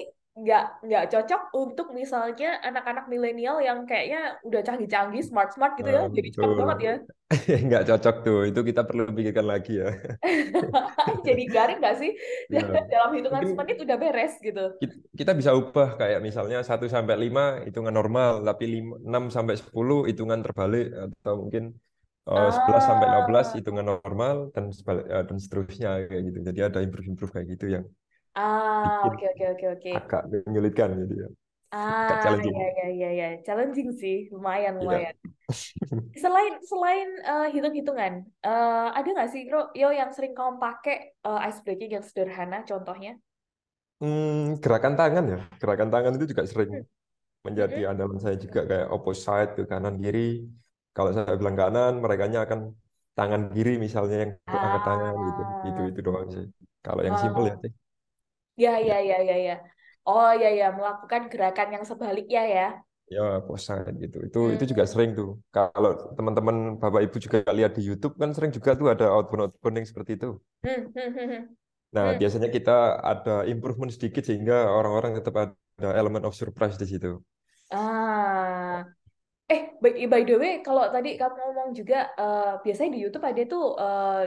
nggak 0.42 0.62
nggak 0.86 1.02
cocok 1.12 1.40
untuk 1.62 1.86
misalnya 2.00 2.46
anak-anak 2.66 3.04
milenial 3.12 3.56
yang 3.66 3.78
kayaknya 3.88 4.18
udah 4.46 4.60
canggih-canggih, 4.66 5.22
smart-smart 5.28 5.72
gitu 5.78 5.90
ya. 5.96 6.00
Nah, 6.00 6.08
Jadi 6.16 6.28
betul. 6.34 6.52
banget 6.60 6.78
ya. 6.86 6.92
Nggak 7.66 7.82
cocok 7.88 8.14
tuh. 8.26 8.38
Itu 8.50 8.60
kita 8.68 8.80
perlu 8.88 9.02
pikirkan 9.16 9.46
lagi 9.52 9.72
ya. 9.82 9.88
Jadi 11.26 11.42
garing 11.54 11.78
nggak 11.82 11.96
sih? 12.00 12.10
Iya. 12.52 12.88
Dalam 12.92 13.10
hitungan 13.16 13.44
Mungkin 13.44 13.48
semenit 13.48 13.78
udah 13.84 13.96
beres 14.00 14.34
gitu. 14.42 14.74
Kit- 14.80 15.02
kita 15.18 15.32
bisa 15.38 15.50
ubah 15.58 15.88
kayak 16.00 16.20
misalnya 16.26 16.58
satu 16.68 16.86
sampai 16.94 17.14
5 17.24 17.42
hitungan 17.66 17.90
normal, 17.98 18.32
tapi 18.48 18.64
5, 18.74 18.94
6 19.08 19.24
sampai 19.36 19.54
10 19.62 19.98
hitungan 20.10 20.38
terbalik 20.44 20.84
atau 21.04 21.32
mungkin 21.42 21.62
eh, 22.32 22.48
11 22.56 22.84
sampai 22.88 23.06
15 23.10 23.46
Ah, 23.46 23.58
hitungan 23.58 23.86
normal 23.92 24.36
dan 24.54 24.64
sebalik, 24.78 25.04
eh, 25.14 25.24
dan 25.28 25.36
seterusnya 25.44 25.88
kayak 26.10 26.22
gitu. 26.28 26.38
Jadi 26.48 26.60
ada 26.68 26.78
improve-improve 26.86 27.32
kayak 27.34 27.48
gitu 27.54 27.64
yang 27.74 27.84
ah, 28.34 29.06
oke, 29.08 29.24
oke, 29.32 29.44
oke, 29.52 29.66
oke. 29.74 29.94
agak 29.98 30.22
menyulitkan 30.30 30.88
gitu 31.04 31.14
ya. 31.24 31.28
Ah, 31.72 32.16
challenging. 32.22 32.56
ya, 32.58 32.66
ya, 32.78 32.86
ya, 33.00 33.08
ya. 33.20 33.26
Challenging 33.46 33.88
sih, 34.00 34.16
lumayan, 34.34 34.74
Iya. 34.80 34.80
lumayan. 34.80 35.14
Selain 36.22 36.54
selain 36.70 37.08
eh, 37.30 37.46
hitung-hitungan, 37.54 38.12
eh, 38.48 38.88
ada 38.98 39.08
nggak 39.14 39.30
sih, 39.34 39.42
Ro, 39.52 39.60
yo 39.80 39.88
yang 40.00 40.10
sering 40.16 40.32
kamu 40.38 40.54
pakai 40.64 40.96
eh, 41.28 41.40
ice 41.48 41.60
breaking 41.64 41.90
yang 41.96 42.04
sederhana, 42.08 42.58
contohnya? 42.70 43.12
Hmm, 44.00 44.54
gerakan 44.62 44.94
tangan 45.00 45.24
ya. 45.32 45.36
Gerakan 45.60 45.88
tangan 45.92 46.12
itu 46.16 46.26
juga 46.32 46.44
sering 46.50 46.70
Hmm, 46.70 46.82
menjadi 47.46 47.80
andalan 47.90 48.18
saya 48.24 48.36
juga 48.44 48.60
kayak 48.70 48.88
opposite 48.96 49.50
ke 49.58 49.62
kanan 49.72 49.96
kiri. 50.04 50.20
Kalau 50.98 51.10
saya 51.16 51.34
bilang 51.40 51.56
kanan, 51.60 51.92
mereka 52.04 52.24
akan 52.46 52.60
tangan 53.18 53.42
kiri 53.54 53.72
misalnya 53.86 54.16
yang 54.24 54.32
angkat 54.64 54.82
tangan 54.88 55.14
gitu. 55.28 55.42
Itu 55.70 55.80
Ah, 55.80 55.92
itu 55.92 56.00
doang 56.06 56.28
sih. 56.36 56.46
Kalau 56.86 57.02
yang 57.08 57.18
simple 57.22 57.44
ya, 57.50 57.54
oh, 57.54 57.64
sih. 57.64 57.72
ya, 58.62 58.70
Ya. 58.86 58.88
ya, 58.88 58.96
ya, 59.08 59.16
ya, 59.28 59.36
ya. 59.46 59.54
Oh, 60.08 60.28
ya, 60.42 60.48
ya, 60.58 60.64
melakukan 60.78 61.22
gerakan 61.32 61.68
yang 61.74 61.84
sebaliknya 61.90 62.40
ya. 62.54 62.62
Ya, 63.14 63.20
opposite 63.40 63.88
gitu. 64.04 64.16
Itu 64.28 64.38
itu 64.54 64.64
juga 64.72 64.84
Hmm, 64.84 64.92
sering 64.92 65.10
tuh. 65.18 65.28
Kalau 65.54 65.90
teman-teman 66.16 66.56
Bapak 66.82 67.00
Ibu 67.08 67.16
juga 67.24 67.38
lihat 67.58 67.72
di 67.76 67.82
YouTube 67.88 68.14
kan 68.20 68.30
sering 68.36 68.52
juga 68.56 68.70
tuh 68.80 68.86
ada 68.92 69.04
outbound-outbound 69.16 69.76
yang 69.80 69.88
seperti 69.90 70.10
itu. 70.20 70.28
hmm, 70.62 70.92
hmm, 70.94 71.14
hmm, 71.14 71.30
hmm. 71.32 71.44
Nah, 71.96 72.08
hmm. 72.08 72.18
biasanya 72.20 72.48
kita 72.56 72.72
ada 73.12 73.34
improvement 73.52 73.92
sedikit 73.96 74.22
sehingga 74.28 74.56
orang-orang 74.78 75.12
tetap 75.18 75.34
ada 75.44 75.88
elemen 76.00 76.22
of 76.28 76.34
surprise 76.40 76.76
di 76.82 76.86
situ. 76.92 77.10
Ah, 77.70 78.84
eh, 79.52 79.60
by, 79.82 79.90
by 80.12 80.22
the 80.28 80.36
way, 80.42 80.52
kalau 80.66 80.84
tadi 80.94 81.16
kamu 81.20 81.34
ngomong 81.40 81.70
juga, 81.78 81.96
eh, 82.16 82.52
biasanya 82.64 82.90
di 82.96 83.00
YouTube 83.04 83.24
ada 83.24 83.42
tuh 83.48 83.64
eh, 83.80 84.22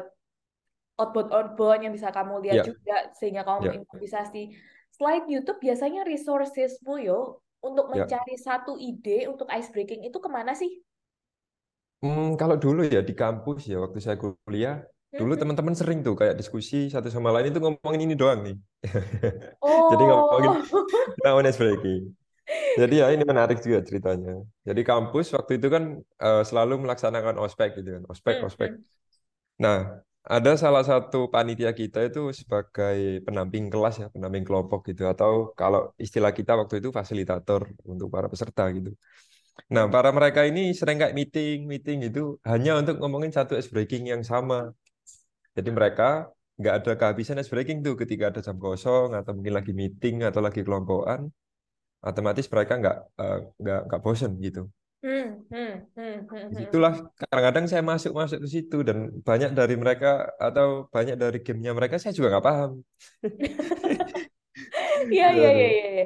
outbound-outbound 1.02 1.80
yang 1.86 1.94
bisa 1.98 2.10
kamu 2.14 2.34
lihat 2.46 2.62
Ya, 2.62 2.64
juga 2.70 2.96
sehingga 3.18 3.42
kamu 3.48 3.62
ya, 3.66 3.72
improvisasi. 3.82 4.54
Selain 4.94 5.24
YouTube, 5.26 5.60
biasanya 5.64 6.02
resourcesmu 6.06 6.94
yo 7.02 7.42
untuk 7.62 7.90
ya. 7.90 8.06
mencari 8.06 8.36
satu 8.38 8.78
ide 8.78 9.26
untuk 9.32 9.48
ice 9.50 9.70
breaking 9.74 10.06
itu 10.06 10.18
ke 10.22 10.30
mana 10.30 10.54
sih? 10.54 10.70
Hmm, 12.02 12.34
kalau 12.40 12.58
dulu 12.58 12.82
ya 12.86 13.02
di 13.06 13.14
kampus 13.14 13.70
ya 13.70 13.78
waktu 13.84 14.00
saya 14.02 14.18
kuliah, 14.18 14.82
dulu 15.14 15.38
teman-teman 15.38 15.76
sering 15.78 16.00
tuh 16.02 16.18
kayak 16.18 16.34
diskusi 16.40 16.90
satu 16.90 17.14
sama 17.14 17.30
lain 17.30 17.54
itu 17.54 17.60
ngomongin 17.62 18.02
ini 18.10 18.16
doang 18.18 18.40
nih. 18.46 18.56
Jadi 19.92 20.04
ngomongin 20.10 20.52
Oh, 21.26 21.38
ice 21.46 21.58
breaking. 21.62 22.21
Jadi 22.80 22.94
ya 23.04 23.08
ini 23.16 23.24
menarik 23.32 23.58
juga 23.66 23.80
ceritanya. 23.90 24.32
Jadi 24.68 24.82
kampus 24.90 25.26
waktu 25.36 25.52
itu 25.60 25.68
kan 25.76 25.84
eh, 26.26 26.42
selalu 26.50 26.74
melaksanakan 26.88 27.36
ospek 27.44 27.70
gitu 27.80 27.90
kan, 28.00 28.04
ospek 28.14 28.36
Hmm, 28.36 28.48
ospek. 28.48 28.70
hmm, 28.70 28.84
Nah, 29.64 29.78
ada 30.36 30.52
salah 30.64 30.84
satu 30.92 31.18
panitia 31.34 31.72
kita 31.82 32.00
itu 32.10 32.20
sebagai 32.40 32.98
pendamping 33.26 33.66
kelas 33.74 33.96
ya, 34.02 34.08
pendamping 34.14 34.46
kelompok 34.48 34.80
gitu, 34.90 35.04
atau 35.14 35.32
kalau 35.60 35.82
istilah 36.06 36.32
kita 36.40 36.52
waktu 36.62 36.76
itu 36.82 36.90
fasilitator 37.00 37.62
untuk 37.92 38.08
para 38.16 38.28
peserta 38.34 38.64
gitu. 38.78 38.92
Nah, 39.76 39.86
para 39.94 40.10
mereka 40.18 40.42
ini 40.50 40.62
sering 40.80 40.98
kayak 41.02 41.16
meeting, 41.20 41.58
meeting 41.72 42.00
itu 42.10 42.22
hanya 42.52 42.72
untuk 42.82 42.96
ngomongin 43.02 43.32
satu 43.38 43.54
ice 43.60 43.70
breaking 43.74 44.04
yang 44.14 44.24
sama. 44.32 44.74
Jadi 45.58 45.70
mereka 45.78 46.04
nggak 46.60 46.74
ada 46.84 46.92
kehabisan 47.00 47.40
ice 47.42 47.52
breaking 47.54 47.80
tuh 47.86 47.96
ketika 48.02 48.24
ada 48.32 48.40
jam 48.48 48.58
kosong 48.66 49.10
atau 49.20 49.32
mungkin 49.38 49.54
lagi 49.60 49.72
meeting 49.82 50.16
atau 50.30 50.42
lagi 50.46 50.62
kelompokan, 50.66 51.22
otomatis 52.10 52.46
mereka 52.54 52.74
nggak 52.82 52.96
eh, 53.22 53.38
nggak 53.62 53.80
nggak 53.88 54.02
bosen 54.06 54.32
gitu. 54.46 54.62
hmm, 55.04 55.28
hmm, 55.52 55.74
hmm, 55.96 56.48
Di 56.52 56.56
situlah 56.60 56.94
hmm. 56.94 57.08
kadang-kadang 57.20 57.66
saya 57.72 57.84
masuk 57.92 58.12
masuk 58.20 58.40
ke 58.44 58.48
situ 58.56 58.76
dan 58.88 58.98
banyak 59.28 59.52
dari 59.60 59.74
mereka 59.82 60.08
atau 60.46 60.68
banyak 60.94 61.16
dari 61.24 61.38
gamenya 61.46 61.72
mereka 61.78 61.96
saya 62.02 62.12
juga 62.18 62.28
nggak 62.36 62.46
paham. 62.50 62.72
Iya, 65.14 65.26
Ya, 65.30 65.38
iya, 65.38 65.48
iya, 65.58 65.66
iya. 65.76 65.82
iya. 65.94 66.04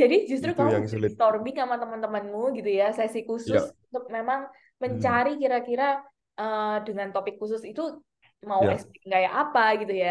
Jadi 0.00 0.14
justru 0.30 0.50
Itu 0.50 0.60
kamu 0.60 0.74
yang 0.74 0.86
sulit. 0.88 1.14
brainstorming 1.16 1.56
sama 1.62 1.76
teman-temanmu 1.82 2.38
gitu 2.58 2.70
ya, 2.80 2.84
sesi 2.98 3.20
khusus 3.28 3.62
Ya, 3.62 3.72
untuk 3.86 4.04
memang 4.16 4.40
mencari 4.82 5.30
kira-kira 5.42 5.84
eh, 6.40 6.66
dengan 6.86 7.08
topik 7.14 7.34
khusus 7.40 7.62
itu 7.70 7.82
mau 8.50 8.62
ya, 8.62 8.76
kayak 9.12 9.32
apa 9.42 9.60
gitu 9.80 9.94
ya. 10.04 10.10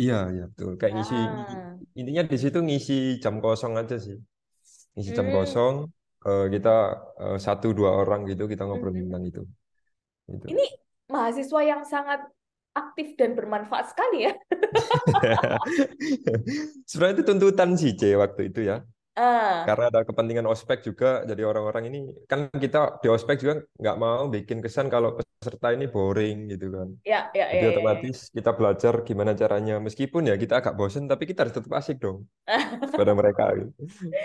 iya, 0.00 0.14
iya 0.34 0.42
betul. 0.50 0.70
Kayak 0.80 0.92
ngisi 0.96 1.14
Ah, 1.14 1.76
intinya 2.00 2.22
di 2.32 2.36
situ 2.42 2.58
ngisi 2.66 2.92
jam 3.22 3.34
kosong 3.44 3.72
aja 3.80 3.94
sih. 4.06 4.16
Ngisi 4.94 5.10
jam 5.14 5.26
hmm. 5.28 5.34
kosong 5.34 5.74
eh, 6.26 6.46
kita 6.54 6.74
eh, 7.20 7.38
satu 7.38 7.74
dua 7.74 7.90
orang 8.00 8.26
gitu 8.30 8.46
kita 8.46 8.66
ngobrol 8.66 8.94
Mhm. 8.94 9.10
tentang 9.10 9.22
itu. 9.26 9.42
Itu. 10.30 10.46
Ini 10.48 10.66
mahasiswa 11.10 11.60
yang 11.62 11.82
sangat 11.84 12.20
aktif 12.74 13.14
dan 13.14 13.38
bermanfaat 13.38 13.94
sekali 13.94 14.26
ya. 14.26 14.32
Sebenarnya 16.90 17.22
itu 17.22 17.24
tuntutan 17.26 17.70
sih 17.78 17.94
C 17.94 18.18
waktu 18.18 18.50
itu 18.50 18.66
ya. 18.66 18.82
Ah, 19.16 19.66
Karena 19.66 19.84
ada 19.90 20.00
kepentingan 20.08 20.44
ospek 20.52 20.78
juga, 20.88 21.06
jadi 21.30 21.42
orang-orang 21.50 21.84
ini 21.88 21.98
kan 22.30 22.40
kita 22.64 22.78
di 23.02 23.08
ospek 23.08 23.36
juga 23.42 23.54
nggak 23.80 23.96
mau 24.04 24.22
bikin 24.34 24.58
kesan 24.64 24.86
kalau 24.94 25.08
peserta 25.18 25.66
ini 25.76 25.84
boring 25.94 26.36
gitu 26.52 26.66
kan. 26.76 26.88
ya, 27.04 27.30
ya, 27.34 27.52
Jadi 27.52 27.64
ya, 27.64 27.70
ya. 27.72 27.74
otomatis 27.74 28.16
kita 28.36 28.50
belajar 28.58 28.94
gimana 29.08 29.32
caranya, 29.40 29.74
meskipun 29.86 30.22
ya 30.30 30.34
kita 30.42 30.54
agak 30.60 30.74
bosen, 30.78 31.04
tapi 31.10 31.24
kita 31.30 31.38
harus 31.44 31.54
tetap 31.58 31.72
asik 31.80 31.96
dong 32.04 32.18
kepada 32.92 33.12
mereka. 33.20 33.44
gitu. 33.60 33.72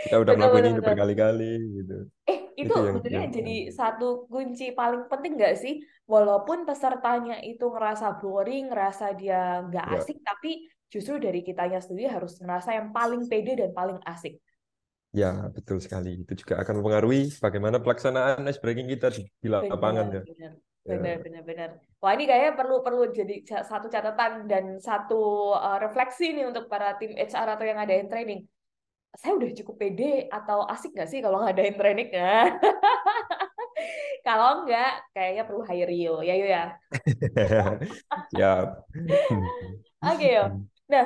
Kita 0.06 0.16
udah 0.24 0.34
Betul, 0.34 0.38
melakukan 0.38 0.66
betul, 0.66 0.76
ini 0.76 0.82
berkali-kali 0.88 1.46
gitu. 1.80 1.96
Eh, 2.30 2.40
itu 2.62 2.74
Itu 2.74 2.80
yang 2.88 3.00
yang 3.10 3.26
jadi 3.36 3.52
satu 3.80 4.06
kunci 4.32 4.64
paling 4.80 5.02
penting 5.12 5.32
nggak 5.40 5.56
sih? 5.64 5.74
Walaupun 6.14 6.58
pesertanya 6.70 7.34
itu 7.50 7.64
ngerasa 7.74 8.06
boring, 8.22 8.62
ngerasa 8.70 9.06
dia 9.20 9.38
nggak 9.68 9.86
ya 9.86 9.98
asik, 9.98 10.18
tapi 10.28 10.50
justru 10.94 11.16
dari 11.26 11.40
kitanya 11.48 11.80
sendiri 11.86 12.08
harus 12.16 12.34
ngerasa 12.42 12.70
yang 12.78 12.88
paling 12.98 13.22
pede 13.30 13.52
dan 13.62 13.72
paling 13.80 13.98
asik. 14.12 14.34
Ya 15.14 15.50
betul 15.50 15.78
sekali. 15.82 16.24
Itu 16.24 16.34
juga 16.38 16.62
akan 16.62 16.82
mempengaruhi 16.82 17.42
bagaimana 17.42 17.82
pelaksanaan 17.82 18.46
ice 18.48 18.62
breaking 18.62 18.88
kita 18.88 19.10
di, 19.14 19.26
di 19.42 19.48
lapangan 19.50 20.06
Benar, 20.10 20.16
ya. 20.16 20.24
benar. 20.26 20.54
Benar, 20.90 21.22
benar, 21.22 21.44
benar. 21.46 21.70
Wah, 22.02 22.18
ini 22.18 22.26
kayaknya 22.26 22.54
perlu 22.58 22.82
perlu 22.82 23.14
jadi 23.14 23.46
satu 23.46 23.92
catatan 23.92 24.50
dan 24.50 24.82
satu 24.82 25.54
uh, 25.54 25.78
refleksi 25.78 26.34
nih 26.34 26.50
untuk 26.50 26.66
para 26.66 26.98
tim 26.98 27.14
HR 27.14 27.60
atau 27.60 27.66
yang 27.68 27.78
ngadain 27.78 28.10
training. 28.10 28.42
Saya 29.14 29.38
udah 29.38 29.50
cukup 29.54 29.76
pede 29.78 30.26
atau 30.32 30.66
asik 30.66 30.98
nggak 30.98 31.10
sih 31.10 31.20
kalau 31.22 31.46
ngadain 31.46 31.78
training? 31.78 32.10
kalau 34.28 34.64
enggak, 34.64 35.04
kayaknya 35.14 35.44
perlu 35.46 35.62
hire 35.68 35.90
Rio. 35.90 36.16
Ya, 36.26 36.34
Yo 36.40 36.48
ya. 36.48 36.66
Siap. 38.34 38.68
Oke, 40.10 40.26
Yo. 40.26 40.46
Nah, 40.90 41.06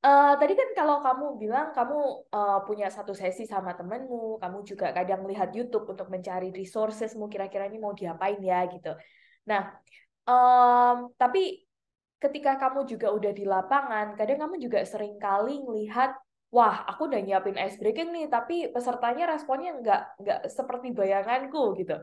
Uh, 0.00 0.32
tadi 0.40 0.56
kan 0.56 0.72
kalau 0.72 1.04
kamu 1.04 1.36
bilang 1.36 1.76
kamu 1.76 2.24
uh, 2.32 2.64
punya 2.64 2.88
satu 2.88 3.12
sesi 3.12 3.44
sama 3.44 3.76
temenmu, 3.76 4.40
kamu 4.40 4.64
juga 4.64 4.96
kadang 4.96 5.28
lihat 5.28 5.52
YouTube 5.52 5.92
untuk 5.92 6.08
mencari 6.08 6.48
resourcesmu 6.56 7.28
kira-kira 7.28 7.68
ini 7.68 7.76
mau 7.76 7.92
diapain 7.92 8.40
ya 8.40 8.64
gitu. 8.72 8.96
Nah, 9.44 9.76
um, 10.24 11.12
tapi 11.20 11.68
ketika 12.16 12.56
kamu 12.56 12.88
juga 12.88 13.12
udah 13.12 13.32
di 13.36 13.44
lapangan, 13.44 14.16
kadang 14.16 14.40
kamu 14.40 14.56
juga 14.64 14.80
sering 14.88 15.20
kali 15.20 15.60
ngelihat, 15.60 16.16
wah 16.48 16.88
aku 16.88 17.12
udah 17.12 17.20
nyiapin 17.20 17.60
ice 17.60 17.76
breaking 17.76 18.08
nih, 18.08 18.32
tapi 18.32 18.72
pesertanya 18.72 19.36
responnya 19.36 19.84
nggak 19.84 20.02
nggak 20.16 20.40
seperti 20.48 20.96
bayanganku 20.96 21.76
gitu. 21.76 22.00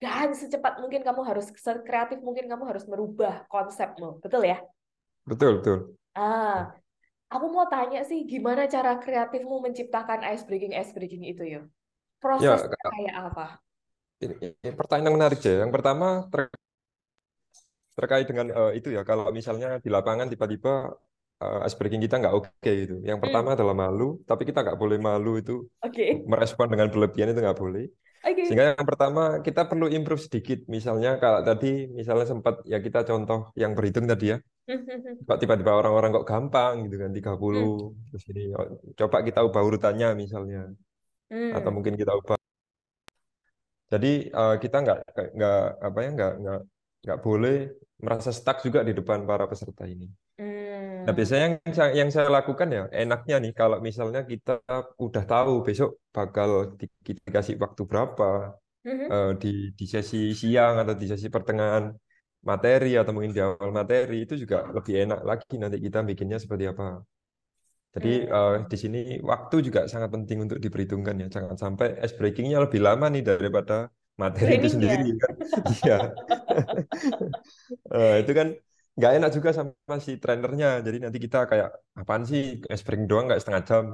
Dan 0.00 0.32
secepat 0.32 0.80
mungkin 0.80 1.04
kamu 1.04 1.20
harus 1.20 1.52
sekreatif 1.52 2.16
mungkin 2.24 2.48
kamu 2.48 2.64
harus 2.64 2.88
merubah 2.88 3.44
konsepmu, 3.52 4.24
betul 4.24 4.40
ya? 4.40 4.56
Betul 5.28 5.60
betul. 5.60 5.76
Ah, 6.16 6.72
Aku 7.26 7.50
mau 7.50 7.66
tanya 7.66 8.06
sih, 8.06 8.22
gimana 8.22 8.70
cara 8.70 9.02
kreatifmu 9.02 9.58
menciptakan 9.58 10.22
ice 10.30 10.46
breaking 10.46 10.78
ice 10.78 10.94
breaking 10.94 11.26
itu 11.26 11.42
ya? 11.42 11.62
Prosesnya 12.22 12.70
ya, 12.70 12.90
kayak 12.94 13.14
apa? 13.34 13.46
Ini, 14.22 14.34
ini 14.62 14.70
pertanyaan 14.72 15.14
menarik 15.18 15.42
ya. 15.42 15.66
Yang 15.66 15.72
pertama 15.74 16.30
ter 16.30 16.48
terkait 17.98 18.26
dengan 18.30 18.46
uh, 18.54 18.72
itu 18.72 18.94
ya. 18.94 19.02
Kalau 19.02 19.28
misalnya 19.34 19.82
di 19.82 19.90
lapangan 19.90 20.30
tiba-tiba 20.30 20.94
uh, 21.42 21.66
ice 21.66 21.74
breaking 21.74 22.06
kita 22.06 22.22
nggak 22.22 22.34
oke 22.34 22.48
okay, 22.62 22.86
gitu. 22.86 23.02
Yang 23.02 23.18
hmm. 23.18 23.24
pertama 23.26 23.48
hmm. 23.52 23.56
adalah 23.58 23.74
malu, 23.74 24.08
tapi 24.22 24.46
kita 24.46 24.62
nggak 24.62 24.78
boleh 24.78 24.98
malu 25.02 25.42
itu. 25.42 25.66
Okay. 25.82 26.22
Merespon 26.22 26.70
dengan 26.70 26.88
berlebihan 26.94 27.34
itu 27.34 27.42
nggak 27.42 27.58
boleh. 27.58 27.90
Okay. 28.22 28.46
Sehingga 28.46 28.74
yang 28.74 28.86
pertama 28.86 29.42
kita 29.42 29.66
perlu 29.66 29.90
improve 29.90 30.22
sedikit. 30.22 30.62
Misalnya 30.70 31.18
kalau 31.18 31.42
tadi 31.42 31.90
misalnya 31.90 32.26
sempat 32.26 32.62
ya 32.66 32.78
kita 32.78 33.02
contoh 33.02 33.50
yang 33.58 33.74
berhitung 33.74 34.06
tadi 34.06 34.34
ya. 34.34 34.38
tiba-tiba 35.40 35.72
orang-orang 35.78 36.10
kok 36.20 36.26
gampang 36.26 36.90
gitu 36.90 36.96
kan 36.98 37.10
30 37.14 37.22
hmm. 37.22 38.10
terus 38.10 38.24
ini 38.34 38.42
oh, 38.54 38.68
coba 38.98 39.22
kita 39.22 39.40
ubah 39.46 39.62
urutannya 39.62 40.08
misalnya 40.18 40.70
hmm. 41.30 41.54
atau 41.54 41.70
mungkin 41.70 41.94
kita 41.94 42.12
ubah 42.18 42.38
jadi 43.86 44.12
uh, 44.34 44.56
kita 44.58 44.76
nggak 44.82 44.98
nggak 45.38 45.60
apa 45.78 45.98
ya 46.02 46.10
nggak 46.10 46.32
nggak 46.42 46.60
nggak 47.06 47.18
boleh 47.22 47.56
merasa 48.02 48.34
stuck 48.34 48.58
juga 48.66 48.82
di 48.82 48.92
depan 48.92 49.22
para 49.22 49.46
peserta 49.46 49.86
ini. 49.86 50.10
Hmm. 50.36 51.06
Nah 51.06 51.12
biasanya 51.14 51.62
yang 51.62 51.74
saya, 51.74 51.90
yang 51.94 52.10
saya 52.10 52.28
lakukan 52.28 52.68
ya 52.68 52.82
enaknya 52.90 53.36
nih 53.38 53.52
kalau 53.54 53.78
misalnya 53.78 54.26
kita 54.26 54.58
udah 54.98 55.24
tahu 55.24 55.62
besok 55.62 56.02
bakal 56.10 56.74
di, 56.74 56.90
dikasih 57.06 57.62
waktu 57.62 57.82
berapa 57.86 58.58
hmm. 58.82 59.06
uh, 59.06 59.32
di 59.38 59.70
di 59.78 59.86
sesi 59.86 60.34
siang 60.34 60.82
atau 60.82 60.98
di 60.98 61.06
sesi 61.06 61.30
pertengahan 61.30 61.94
materi 62.46 62.94
atau 62.94 63.10
mungkin 63.10 63.34
di 63.34 63.42
awal 63.42 63.70
materi 63.74 64.22
itu 64.22 64.34
juga 64.38 64.70
lebih 64.70 64.94
enak 65.02 65.20
lagi 65.26 65.54
nanti 65.58 65.76
kita 65.82 65.98
bikinnya 66.06 66.38
seperti 66.38 66.64
apa. 66.70 67.02
Jadi 67.96 68.28
uh, 68.28 68.60
di 68.70 68.76
sini 68.76 68.98
waktu 69.24 69.56
juga 69.66 69.80
sangat 69.88 70.12
penting 70.14 70.46
untuk 70.46 70.58
diperhitungkan 70.60 71.16
ya. 71.16 71.26
Jangan 71.32 71.56
sampai 71.58 71.96
ice 72.04 72.14
breakingnya 72.14 72.60
lebih 72.62 72.80
lama 72.84 73.08
nih 73.08 73.24
daripada 73.24 73.88
materi 74.20 74.60
itu 74.60 74.68
sendiri 74.76 75.16
kan. 75.18 75.34
Iya. 75.80 75.98
uh, 77.96 78.14
itu 78.22 78.32
kan 78.36 78.48
nggak 78.96 79.12
enak 79.16 79.30
juga 79.32 79.48
sama 79.56 79.96
si 79.98 80.20
trainernya. 80.22 80.84
Jadi 80.86 80.98
nanti 81.02 81.18
kita 81.18 81.48
kayak 81.50 81.68
apaan 81.96 82.22
sih 82.28 82.60
ice 82.68 82.84
breaking 82.86 83.08
doang 83.10 83.26
nggak 83.26 83.40
setengah 83.42 83.62
jam. 83.64 83.84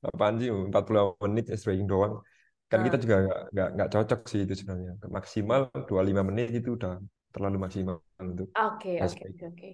Apaan 0.00 0.34
sih 0.40 0.48
40 0.48 1.20
menit 1.28 1.44
ice 1.52 1.64
breaking 1.68 1.86
doang. 1.86 2.18
Kan 2.66 2.80
kita 2.80 2.96
juga 2.96 3.16
nggak 3.52 3.68
nggak 3.76 3.88
cocok 3.92 4.20
sih 4.24 4.40
itu 4.48 4.54
sebenarnya. 4.56 4.96
Maksimal 5.04 5.68
25 5.84 6.28
menit 6.32 6.48
itu 6.64 6.80
udah 6.80 6.96
terlalu 7.30 7.56
maksimal 7.62 7.96
untuk 8.18 8.50
Oke, 8.58 8.98
oke, 9.00 9.24
oke. 9.46 9.68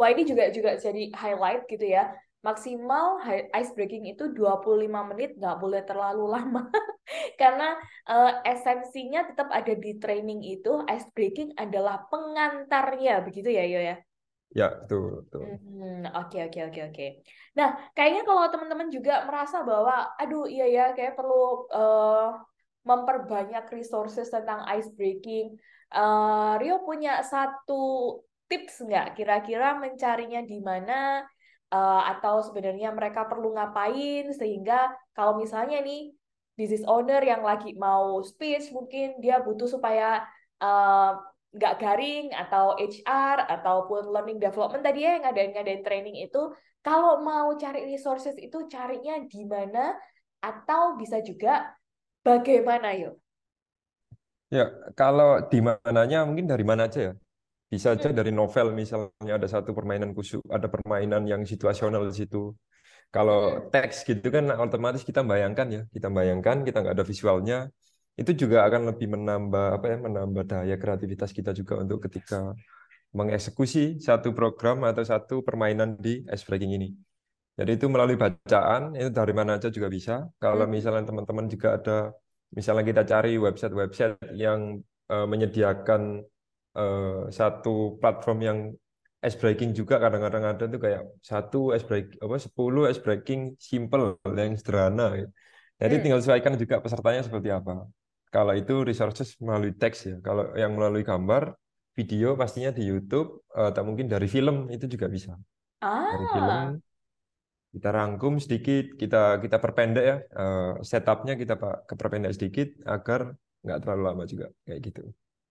Wah, 0.00 0.08
ini 0.10 0.22
juga 0.24 0.48
juga 0.50 0.74
jadi 0.80 1.12
highlight 1.12 1.68
gitu 1.68 1.84
ya. 1.84 2.10
Maksimal 2.42 3.22
ice 3.54 3.70
breaking 3.78 4.10
itu 4.10 4.34
25 4.34 5.06
menit, 5.06 5.38
nggak 5.38 5.56
boleh 5.62 5.86
terlalu 5.86 6.26
lama. 6.26 6.66
Karena 7.40 7.78
uh, 8.10 8.42
esensinya 8.42 9.22
tetap 9.30 9.46
ada 9.54 9.70
di 9.78 9.94
training 10.02 10.42
itu, 10.42 10.82
ice 10.90 11.06
breaking 11.14 11.54
adalah 11.54 12.02
pengantarnya, 12.10 13.22
begitu 13.22 13.46
ya, 13.52 13.62
Yo 13.68 13.78
ya? 13.78 13.96
Ya, 14.52 14.68
betul. 14.90 15.22
Hmm, 15.38 16.04
oke, 16.12 16.38
oke, 16.50 16.58
oke, 16.68 16.80
oke. 16.92 17.06
Nah, 17.56 17.68
kayaknya 17.96 18.22
kalau 18.26 18.50
teman-teman 18.52 18.88
juga 18.90 19.24
merasa 19.24 19.64
bahwa, 19.64 20.12
aduh, 20.18 20.44
iya 20.50 20.66
ya, 20.68 20.84
kayak 20.98 21.14
perlu 21.14 21.66
uh, 21.72 22.36
memperbanyak 22.82 23.70
resources 23.70 24.28
tentang 24.28 24.66
ice 24.66 24.90
breaking, 24.92 25.54
Uh, 25.92 26.56
Rio 26.56 26.80
punya 26.88 27.20
satu 27.20 28.16
tips 28.48 28.84
nggak 28.84 29.16
kira-kira 29.16 29.76
mencarinya 29.76 30.40
di 30.44 30.60
mana 30.60 31.24
uh, 31.72 32.02
atau 32.16 32.44
sebenarnya 32.44 32.92
mereka 32.92 33.24
perlu 33.24 33.56
ngapain 33.56 34.28
sehingga 34.32 34.92
kalau 35.16 35.40
misalnya 35.40 35.80
nih 35.80 36.12
business 36.52 36.84
owner 36.84 37.24
yang 37.24 37.40
lagi 37.40 37.72
mau 37.76 38.20
speech 38.20 38.68
mungkin 38.76 39.16
dia 39.24 39.40
butuh 39.40 39.68
supaya 39.68 40.20
uh, 40.60 41.16
nggak 41.52 41.74
garing 41.80 42.32
atau 42.32 42.76
HR 42.76 43.44
ataupun 43.48 44.08
learning 44.08 44.40
development 44.40 44.84
tadi 44.84 45.04
ya 45.04 45.20
yang 45.20 45.28
ngadain 45.28 45.52
ngadain 45.52 45.82
training 45.84 46.16
itu 46.20 46.52
kalau 46.80 47.20
mau 47.20 47.52
cari 47.56 47.84
resources 47.88 48.36
itu 48.40 48.68
carinya 48.68 49.20
di 49.24 49.44
mana 49.44 49.92
atau 50.40 50.96
bisa 50.96 51.20
juga 51.20 51.72
bagaimana 52.24 52.96
yuk 52.96 53.20
Ya, 54.52 54.68
kalau 54.92 55.48
di 55.48 55.64
mananya 55.64 56.28
mungkin 56.28 56.44
dari 56.44 56.60
mana 56.60 56.84
aja 56.84 57.00
ya. 57.08 57.12
Bisa 57.72 57.96
aja 57.96 58.12
hmm. 58.12 58.18
dari 58.20 58.32
novel 58.36 58.76
misalnya 58.76 59.32
ada 59.40 59.48
satu 59.48 59.72
permainan 59.72 60.12
khusus, 60.12 60.44
ada 60.52 60.68
permainan 60.68 61.24
yang 61.24 61.40
situasional 61.48 62.04
di 62.04 62.12
situ. 62.20 62.52
Kalau 63.08 63.38
hmm. 63.48 63.72
teks 63.72 64.04
gitu 64.04 64.28
kan 64.28 64.44
otomatis 64.60 65.08
kita 65.08 65.24
bayangkan 65.24 65.66
ya, 65.72 65.82
kita 65.88 66.12
bayangkan 66.12 66.68
kita 66.68 66.84
nggak 66.84 66.94
ada 67.00 67.06
visualnya, 67.08 67.72
itu 68.20 68.36
juga 68.36 68.68
akan 68.68 68.92
lebih 68.92 69.08
menambah 69.16 69.66
apa 69.80 69.86
ya, 69.88 69.96
menambah 70.04 70.44
daya 70.44 70.76
kreativitas 70.76 71.32
kita 71.32 71.56
juga 71.56 71.80
untuk 71.80 72.04
ketika 72.04 72.52
mengeksekusi 73.16 74.04
satu 74.04 74.36
program 74.36 74.84
atau 74.84 75.00
satu 75.00 75.40
permainan 75.40 75.96
di 75.96 76.28
ice 76.28 76.44
breaking 76.44 76.76
ini. 76.76 76.92
Jadi 77.56 77.80
itu 77.80 77.88
melalui 77.88 78.20
bacaan, 78.20 78.96
itu 79.00 79.08
dari 79.08 79.32
mana 79.32 79.56
aja 79.56 79.72
juga 79.72 79.88
bisa. 79.88 80.28
Kalau 80.36 80.68
hmm. 80.68 80.72
misalnya 80.76 81.08
teman-teman 81.08 81.48
juga 81.48 81.80
ada 81.80 82.12
misalnya 82.52 82.84
kita 82.84 83.02
cari 83.08 83.40
website-website 83.40 84.36
yang 84.36 84.80
uh, 85.08 85.26
menyediakan 85.26 86.20
uh, 86.76 87.28
satu 87.32 87.96
platform 87.98 88.38
yang 88.44 88.58
ice 89.22 89.38
breaking 89.38 89.72
juga 89.72 90.02
kadang-kadang 90.02 90.44
ada 90.44 90.64
tuh 90.66 90.80
kayak 90.82 91.02
satu 91.22 91.72
ice 91.72 91.86
break 91.86 92.18
apa 92.18 92.36
sepuluh 92.42 92.90
ice 92.90 92.98
breaking 92.98 93.54
simple 93.56 94.18
yang 94.34 94.58
sederhana 94.58 95.14
gitu. 95.16 95.30
Jadi 95.82 95.94
hmm. 95.98 96.02
tinggal 96.02 96.20
sesuaikan 96.20 96.52
juga 96.58 96.78
pesertanya 96.82 97.22
seperti 97.26 97.48
apa. 97.50 97.86
Kalau 98.32 98.54
itu 98.56 98.82
resources 98.82 99.36
melalui 99.38 99.76
teks 99.76 100.08
ya. 100.08 100.16
Kalau 100.24 100.56
yang 100.56 100.72
melalui 100.72 101.04
gambar, 101.04 101.52
video 101.92 102.32
pastinya 102.32 102.72
di 102.72 102.88
YouTube 102.88 103.44
atau 103.52 103.82
mungkin 103.84 104.08
dari 104.08 104.24
film 104.24 104.72
itu 104.72 104.88
juga 104.88 105.06
bisa. 105.10 105.36
Ah. 105.84 106.08
Dari 106.08 106.26
film 106.32 106.58
kita 107.72 107.88
rangkum 107.88 108.36
sedikit, 108.36 108.92
kita 109.00 109.40
kita 109.40 109.56
perpendek 109.56 110.04
ya 110.04 110.16
uh, 110.36 110.72
setupnya 110.84 111.34
kita 111.40 111.56
pak 111.56 111.88
keperpendek 111.88 112.36
sedikit 112.36 112.68
agar 112.84 113.32
nggak 113.64 113.78
terlalu 113.80 114.02
lama 114.04 114.24
juga 114.28 114.52
kayak 114.68 114.80
gitu. 114.92 115.02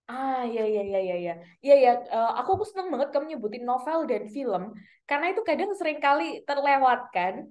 Ah 0.05 0.45
ya 0.45 0.61
ya 0.61 0.83
ya 0.85 1.01
ya 1.01 1.17
ya 1.17 1.33
ya 1.65 1.75
ya 1.81 1.91
aku 2.37 2.61
aku 2.61 2.63
seneng 2.69 2.93
banget 2.93 3.09
kamu 3.09 3.25
nyebutin 3.35 3.65
novel 3.65 4.05
dan 4.05 4.29
film 4.29 4.75
karena 5.09 5.25
itu 5.33 5.41
kadang 5.41 5.73
sering 5.73 5.97
kali 5.97 6.45
terlewatkan. 6.45 7.49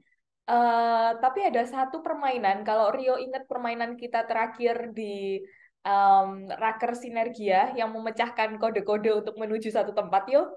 Uh, 0.50 1.14
tapi 1.22 1.46
ada 1.46 1.62
satu 1.62 2.02
permainan 2.02 2.66
kalau 2.66 2.90
Rio 2.90 3.14
ingat 3.22 3.46
permainan 3.46 3.94
kita 3.94 4.26
terakhir 4.26 4.90
di 4.90 5.38
um, 5.86 6.50
Raker 6.50 6.98
Sinergia 6.98 7.70
yang 7.78 7.94
memecahkan 7.94 8.58
kode-kode 8.58 9.10
untuk 9.14 9.38
menuju 9.38 9.70
satu 9.70 9.94
tempat 9.94 10.26
yuk 10.26 10.50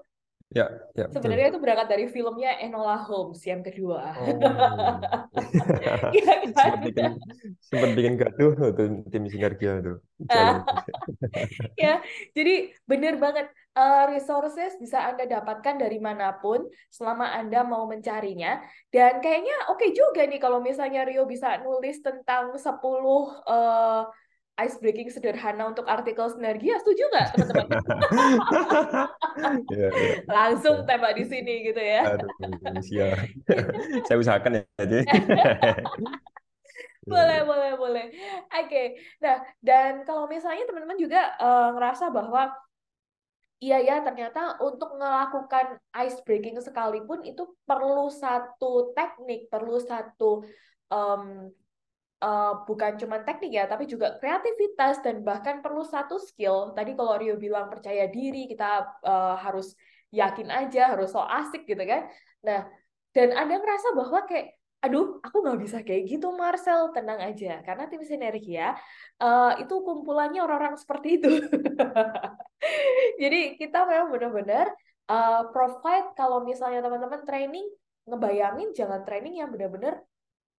Ya, 0.54 0.70
ya. 0.94 1.10
Sebenarnya 1.10 1.50
itu 1.50 1.58
berangkat 1.58 1.88
dari 1.90 2.06
filmnya 2.06 2.54
Enola 2.62 3.02
Holmes 3.02 3.42
yang 3.42 3.66
kedua. 3.66 4.14
Oh. 4.14 4.38
ya, 5.82 6.22
kan? 6.22 6.38
sempat 6.54 6.80
bikin 6.86 7.10
sempat 7.58 7.90
bikin 7.98 8.14
gaduh 8.14 8.54
tuh 8.54 9.02
tim 9.10 9.26
sinergia 9.26 9.82
tuh. 9.82 9.98
ya, 11.82 11.98
jadi 12.38 12.70
benar 12.86 13.18
banget 13.18 13.50
uh, 13.74 14.06
resources 14.14 14.78
bisa 14.78 15.02
Anda 15.02 15.26
dapatkan 15.26 15.74
dari 15.74 15.98
mana 15.98 16.38
pun 16.38 16.70
selama 16.86 17.34
Anda 17.34 17.66
mau 17.66 17.90
mencarinya. 17.90 18.62
Dan 18.94 19.18
kayaknya 19.18 19.74
oke 19.74 19.82
okay 19.82 19.90
juga 19.90 20.22
nih 20.22 20.38
kalau 20.38 20.62
misalnya 20.62 21.02
Rio 21.02 21.26
bisa 21.26 21.58
nulis 21.66 21.98
tentang 21.98 22.54
10 22.54 22.62
uh, 22.62 24.06
ice 24.54 24.78
breaking 24.78 25.10
sederhana 25.10 25.66
untuk 25.66 25.82
artikel 25.90 26.30
sinergia, 26.30 26.78
setuju 26.78 27.02
nggak 27.10 27.26
teman-teman? 27.34 27.68
Ya, 29.74 29.90
ya. 29.90 30.22
Langsung 30.30 30.86
tembak 30.86 31.18
di 31.18 31.26
sini 31.26 31.66
gitu 31.66 31.82
ya. 31.82 32.06
Aduh, 32.14 32.30
siap. 32.86 33.18
Saya 34.06 34.16
usahakan 34.22 34.62
ya. 34.62 34.62
Jadi. 34.78 35.02
boleh, 37.10 37.40
boleh, 37.42 37.72
boleh. 37.74 38.06
Oke. 38.54 38.94
Nah, 39.18 39.42
dan 39.58 40.06
kalau 40.06 40.30
misalnya 40.30 40.70
teman-teman 40.70 40.94
juga 41.02 41.34
uh, 41.42 41.74
ngerasa 41.74 42.14
bahwa 42.14 42.54
iya 43.58 43.82
ya 43.82 44.06
ternyata 44.06 44.54
untuk 44.62 44.94
melakukan 44.94 45.82
ice 45.98 46.22
breaking 46.22 46.62
sekalipun 46.62 47.26
itu 47.26 47.42
perlu 47.66 48.06
satu 48.14 48.94
teknik, 48.94 49.50
perlu 49.50 49.82
satu 49.82 50.46
um, 50.94 51.50
uh, 52.24 52.64
bukan 52.64 52.96
cuma 52.96 53.20
teknik 53.20 53.52
ya, 53.52 53.64
tapi 53.68 53.84
juga 53.84 54.16
kreativitas 54.16 55.04
dan 55.04 55.20
bahkan 55.20 55.60
perlu 55.60 55.84
satu 55.84 56.16
skill. 56.16 56.72
Tadi 56.72 56.96
kalau 56.96 57.20
Rio 57.20 57.36
bilang 57.36 57.68
percaya 57.68 58.08
diri, 58.08 58.48
kita 58.48 59.04
uh, 59.04 59.36
harus 59.36 59.76
yakin 60.08 60.48
aja, 60.48 60.96
harus 60.96 61.12
so 61.12 61.20
asik 61.20 61.68
gitu 61.68 61.84
kan. 61.84 62.08
Nah, 62.40 62.64
dan 63.12 63.36
ada 63.36 63.54
ngerasa 63.60 63.92
bahwa 63.92 64.24
kayak 64.24 64.56
aduh 64.84 65.16
aku 65.24 65.40
nggak 65.40 65.60
bisa 65.64 65.78
kayak 65.80 66.04
gitu 66.12 66.28
Marcel 66.36 66.92
tenang 66.92 67.16
aja 67.16 67.64
karena 67.64 67.88
tim 67.88 68.04
sinergia 68.04 68.76
uh, 69.16 69.56
itu 69.56 69.80
kumpulannya 69.80 70.44
orang-orang 70.44 70.76
seperti 70.76 71.16
itu 71.16 71.40
jadi 73.22 73.56
kita 73.56 73.88
memang 73.88 74.12
benar-benar 74.12 74.68
uh, 75.08 75.48
provide 75.56 76.12
kalau 76.12 76.44
misalnya 76.44 76.84
teman-teman 76.84 77.24
training 77.24 77.64
ngebayangin 78.04 78.76
jangan 78.76 79.00
training 79.08 79.40
yang 79.40 79.48
benar-benar 79.48 80.04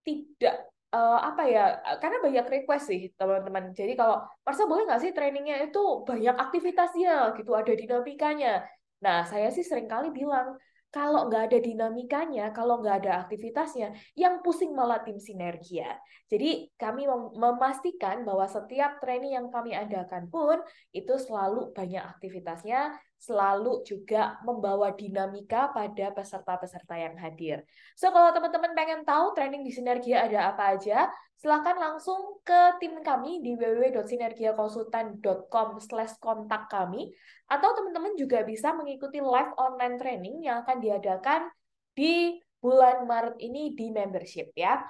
tidak 0.08 0.72
uh, 0.94 1.18
apa 1.28 1.42
ya 1.50 1.64
karena 1.98 2.18
banyak 2.22 2.46
request 2.54 2.84
sih 2.90 3.00
teman-teman. 3.18 3.74
Jadi 3.74 3.92
kalau 3.98 4.22
Marcel 4.46 4.70
boleh 4.70 4.86
nggak 4.86 5.02
sih 5.02 5.10
trainingnya 5.16 5.56
itu 5.66 5.82
banyak 6.08 6.36
aktivitasnya? 6.44 7.34
Gitu 7.38 7.50
ada 7.50 7.72
dinamikanya. 7.74 8.62
Nah 9.04 9.26
saya 9.26 9.50
sih 9.50 9.66
sering 9.66 9.90
kali 9.90 10.14
bilang 10.14 10.54
kalau 10.94 11.26
nggak 11.26 11.50
ada 11.50 11.58
dinamikanya, 11.58 12.54
kalau 12.54 12.78
nggak 12.78 13.02
ada 13.02 13.26
aktivitasnya, 13.26 13.98
yang 14.14 14.38
pusing 14.46 14.70
malah 14.78 15.02
tim 15.02 15.18
sinergia. 15.18 15.98
Jadi 16.30 16.70
kami 16.78 17.10
memastikan 17.34 18.22
bahwa 18.22 18.46
setiap 18.46 19.02
training 19.02 19.34
yang 19.34 19.50
kami 19.50 19.74
adakan 19.74 20.30
pun 20.30 20.62
itu 20.94 21.18
selalu 21.18 21.74
banyak 21.74 21.98
aktivitasnya, 21.98 22.94
selalu 23.18 23.82
juga 23.82 24.38
membawa 24.46 24.94
dinamika 24.94 25.74
pada 25.74 26.14
peserta-peserta 26.14 26.94
yang 26.94 27.18
hadir. 27.18 27.66
So, 27.98 28.14
kalau 28.14 28.30
teman-teman 28.30 28.78
pengen 28.78 29.02
tahu 29.02 29.34
training 29.34 29.66
di 29.66 29.74
Sinergia 29.74 30.30
ada 30.30 30.54
apa 30.54 30.78
aja, 30.78 31.10
silahkan 31.44 31.76
langsung 31.76 32.40
ke 32.40 32.80
tim 32.80 33.04
kami 33.04 33.44
di 33.44 33.52
www.sinergiakonsultan.com 33.52 35.76
slash 35.76 36.16
kontak 36.16 36.72
kami, 36.72 37.12
atau 37.44 37.76
teman-teman 37.76 38.16
juga 38.16 38.40
bisa 38.48 38.72
mengikuti 38.72 39.20
live 39.20 39.52
online 39.60 40.00
training 40.00 40.40
yang 40.40 40.64
akan 40.64 40.80
diadakan 40.80 41.52
di 41.92 42.40
bulan 42.64 43.04
Maret 43.04 43.36
ini 43.44 43.76
di 43.76 43.92
membership 43.92 44.56
ya. 44.56 44.80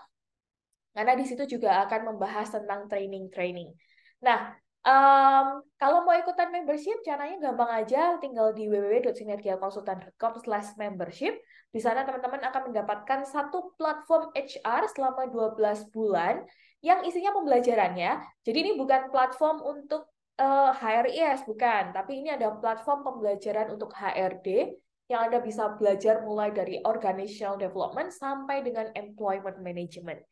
Karena 0.95 1.19
di 1.19 1.27
situ 1.27 1.59
juga 1.59 1.83
akan 1.91 2.15
membahas 2.15 2.55
tentang 2.55 2.87
training-training. 2.87 3.75
Nah, 4.23 4.55
Um, 4.85 5.65
kalau 5.81 6.05
mau 6.05 6.13
ikutan 6.13 6.53
membership, 6.53 7.01
caranya 7.09 7.41
gampang 7.41 7.73
aja, 7.73 8.21
tinggal 8.21 8.53
di 8.53 8.69
www.sinergiakonsultan.com/membership. 8.69 11.41
Di 11.73 11.81
sana 11.81 12.05
teman-teman 12.05 12.45
akan 12.53 12.69
mendapatkan 12.69 13.25
satu 13.25 13.73
platform 13.81 14.29
HR 14.37 14.85
selama 14.93 15.33
12 15.33 15.89
bulan 15.89 16.45
yang 16.85 17.01
isinya 17.01 17.33
pembelajarannya. 17.33 18.21
Jadi 18.45 18.59
ini 18.61 18.77
bukan 18.77 19.09
platform 19.09 19.65
untuk 19.65 20.05
uh, 20.37 20.77
eh, 20.77 20.77
HRIS, 20.77 21.49
bukan, 21.49 21.97
tapi 21.97 22.21
ini 22.21 22.37
ada 22.37 22.53
platform 22.53 23.09
pembelajaran 23.09 23.73
untuk 23.73 23.89
HRD 23.97 24.69
yang 25.09 25.29
Anda 25.29 25.41
bisa 25.41 25.77
belajar 25.81 26.21
mulai 26.25 26.53
dari 26.53 26.81
organizational 26.85 27.57
development 27.61 28.13
sampai 28.13 28.65
dengan 28.65 28.89
employment 28.97 29.61
management. 29.61 30.25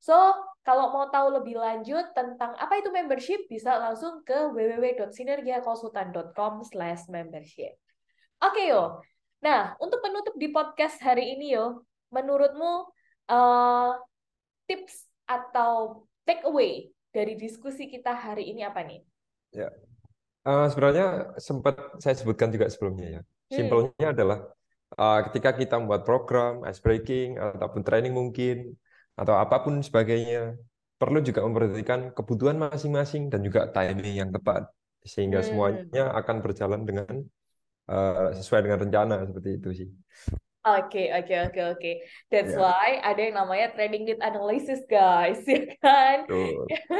So, 0.00 0.16
kalau 0.64 0.96
mau 0.96 1.12
tahu 1.12 1.36
lebih 1.40 1.56
lanjut 1.60 2.16
tentang 2.16 2.56
apa 2.56 2.80
itu 2.80 2.88
membership, 2.88 3.44
bisa 3.52 3.76
langsung 3.76 4.24
ke 4.24 4.48
www.sinergiakonsultan.com 4.48 6.64
membership. 7.12 7.76
Oke, 8.40 8.72
yo. 8.72 9.04
Nah, 9.44 9.76
untuk 9.76 10.00
penutup 10.00 10.32
di 10.40 10.48
podcast 10.48 10.96
hari 11.04 11.36
ini, 11.36 11.52
yo, 11.52 11.84
menurutmu 12.08 12.88
uh, 13.28 13.92
tips 14.64 15.04
atau 15.28 16.08
take 16.24 16.48
away 16.48 16.88
dari 17.12 17.36
diskusi 17.36 17.84
kita 17.88 18.16
hari 18.16 18.52
ini 18.52 18.64
apa 18.64 18.80
nih? 18.80 19.04
Ya, 19.52 19.68
uh, 20.48 20.64
sebenarnya 20.72 21.36
sempat 21.36 21.76
saya 22.00 22.16
sebutkan 22.16 22.48
juga 22.48 22.72
sebelumnya 22.72 23.20
ya. 23.20 23.22
Hmm. 23.24 23.52
Simpelnya 23.52 24.08
hmm. 24.10 24.14
adalah 24.16 24.38
uh, 24.96 25.20
ketika 25.28 25.52
kita 25.56 25.76
membuat 25.76 26.08
program, 26.08 26.64
ice 26.64 26.80
breaking 26.80 27.36
ataupun 27.36 27.84
training 27.84 28.16
mungkin, 28.16 28.80
atau 29.16 29.34
apa 29.36 29.62
pun 29.62 29.80
sebagainya 29.80 30.58
perlu 31.00 31.24
juga 31.24 31.40
memperhatikan 31.46 32.12
kebutuhan 32.12 32.60
masing-masing 32.60 33.32
dan 33.32 33.40
juga 33.40 33.68
timing 33.72 34.20
yang 34.20 34.30
tepat 34.30 34.68
sehingga 35.00 35.40
hmm. 35.40 35.46
semuanya 35.48 36.04
akan 36.12 36.36
berjalan 36.44 36.84
dengan 36.84 37.24
uh, 37.88 38.36
sesuai 38.36 38.68
dengan 38.68 38.78
rencana 38.84 39.16
seperti 39.24 39.50
itu 39.56 39.68
sih. 39.72 39.88
Oke, 40.60 41.08
oke, 41.08 41.34
oke, 41.48 41.60
oke. 41.72 41.92
That's 42.28 42.52
yeah. 42.52 42.60
why 42.60 43.00
ada 43.00 43.16
yang 43.16 43.32
namanya 43.40 43.72
training 43.72 44.04
need 44.04 44.20
analysis, 44.20 44.84
guys, 44.84 45.40
ya 45.48 45.72
kan? 45.80 46.28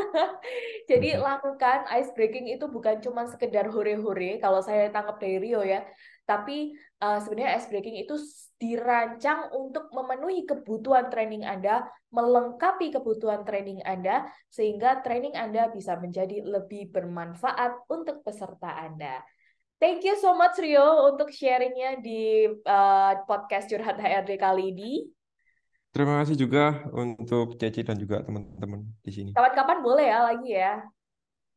Jadi 0.91 1.13
lakukan 1.29 1.85
ice 1.93 2.09
breaking 2.17 2.49
itu 2.49 2.65
bukan 2.73 3.05
cuma 3.05 3.29
sekedar 3.29 3.69
hore-hore, 3.69 4.41
kalau 4.41 4.65
saya 4.65 4.89
tangkap 4.89 5.21
dari 5.21 5.37
Rio 5.45 5.61
ya, 5.61 5.85
tapi 6.31 6.79
uh, 7.03 7.19
sebenarnya 7.19 7.59
ice 7.59 7.67
breaking 7.67 8.07
itu 8.07 8.15
dirancang 8.63 9.51
untuk 9.51 9.91
memenuhi 9.91 10.47
kebutuhan 10.47 11.11
training 11.11 11.43
Anda, 11.43 11.91
melengkapi 12.15 12.95
kebutuhan 12.95 13.43
training 13.43 13.83
Anda, 13.83 14.31
sehingga 14.47 15.03
training 15.03 15.35
Anda 15.35 15.75
bisa 15.75 15.99
menjadi 15.99 16.47
lebih 16.47 16.95
bermanfaat 16.95 17.91
untuk 17.91 18.23
peserta 18.23 18.79
Anda. 18.79 19.27
Thank 19.83 20.07
you 20.07 20.15
so 20.15 20.39
much 20.39 20.61
Rio 20.63 21.11
untuk 21.11 21.35
sharingnya 21.35 21.99
di 21.99 22.47
uh, 22.47 23.13
podcast 23.27 23.67
Curhat 23.67 23.99
HRD 23.99 24.39
kali 24.39 24.71
ini. 24.71 25.09
Terima 25.91 26.23
kasih 26.23 26.39
juga 26.39 26.87
untuk 26.95 27.59
Ceci 27.59 27.83
dan 27.83 27.99
juga 27.99 28.23
teman-teman 28.23 28.87
di 29.03 29.11
sini. 29.11 29.31
Kapan-kapan 29.35 29.79
boleh 29.83 30.07
ya 30.07 30.19
lagi 30.23 30.51
ya. 30.55 30.75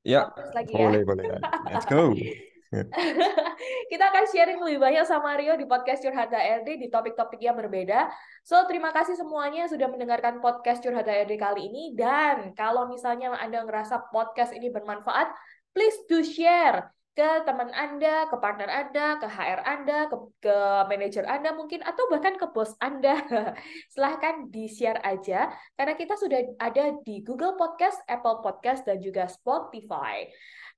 Ya, 0.03 0.21
lagi 0.55 0.73
ya. 0.73 0.81
boleh, 0.81 1.01
ya. 1.03 1.05
boleh. 1.05 1.23
Let's 1.69 1.85
go. 1.85 2.09
Kita 3.91 4.03
akan 4.09 4.23
sharing 4.33 4.59
lebih 4.65 4.81
banyak 4.81 5.05
sama 5.05 5.37
Rio 5.37 5.53
di 5.53 5.69
podcast 5.69 6.01
Curhat 6.01 6.33
HRD 6.33 6.81
di 6.81 6.87
topik-topik 6.89 7.37
yang 7.37 7.53
berbeda. 7.53 8.09
So, 8.41 8.57
terima 8.65 8.89
kasih 8.89 9.13
semuanya 9.13 9.69
sudah 9.69 9.85
mendengarkan 9.91 10.41
podcast 10.41 10.81
Curhat 10.81 11.05
HRD 11.05 11.37
kali 11.37 11.69
ini. 11.69 11.83
Dan 11.93 12.57
kalau 12.57 12.89
misalnya 12.89 13.35
Anda 13.37 13.61
ngerasa 13.61 14.09
podcast 14.09 14.57
ini 14.57 14.73
bermanfaat, 14.73 15.29
please 15.75 16.01
do 16.09 16.25
share 16.25 16.89
ke 17.13 17.29
teman 17.45 17.69
Anda, 17.77 18.25
ke 18.25 18.35
partner 18.41 18.65
Anda, 18.65 19.21
ke 19.21 19.29
HR 19.29 19.61
Anda, 19.61 19.97
ke, 20.09 20.17
ke 20.41 20.57
manajer 20.89 21.29
Anda 21.29 21.53
mungkin, 21.53 21.85
atau 21.85 22.09
bahkan 22.09 22.41
ke 22.41 22.49
bos 22.49 22.73
Anda. 22.81 23.21
Silahkan 23.93 24.49
di-share 24.49 24.97
aja, 25.05 25.53
karena 25.77 25.93
kita 25.93 26.17
sudah 26.17 26.57
ada 26.57 26.97
di 27.05 27.21
Google 27.21 27.53
Podcast, 27.53 28.01
Apple 28.09 28.41
Podcast, 28.41 28.89
dan 28.89 28.97
juga 28.97 29.29
Spotify. 29.29 30.25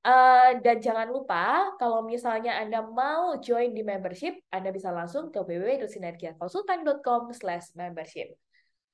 Uh, 0.05 0.61
dan 0.61 0.83
jangan 0.83 1.09
lupa, 1.09 1.73
kalau 1.81 2.05
misalnya 2.05 2.59
Anda 2.61 2.83
mau 2.83 3.39
join 3.41 3.73
di 3.73 3.81
membership, 3.81 4.37
Anda 4.51 4.69
bisa 4.75 4.91
langsung 4.91 5.31
ke 5.31 5.39
www.sinergiakonsultan.com 5.39 7.31
slash 7.31 7.73
membership. 7.73 8.35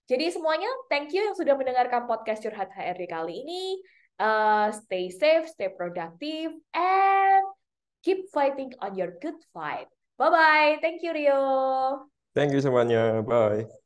Jadi 0.08 0.30
semuanya, 0.30 0.70
thank 0.88 1.10
you 1.12 1.26
yang 1.26 1.36
sudah 1.36 1.58
mendengarkan 1.58 2.06
podcast 2.06 2.46
Curhat 2.46 2.70
HRD 2.72 3.10
kali 3.10 3.44
ini. 3.44 3.82
Uh, 4.22 4.70
stay 4.70 5.10
safe, 5.10 5.50
stay 5.50 5.74
productive, 5.74 6.54
and 6.78 7.44
keep 8.06 8.30
fighting 8.30 8.70
on 8.78 8.94
your 8.94 9.18
good 9.18 9.42
fight. 9.50 9.90
Bye-bye. 10.22 10.78
Thank 10.78 11.02
you, 11.02 11.10
Rio. 11.10 11.42
Thank 12.38 12.54
you 12.54 12.62
semuanya. 12.62 13.26
Bye. 13.26 13.81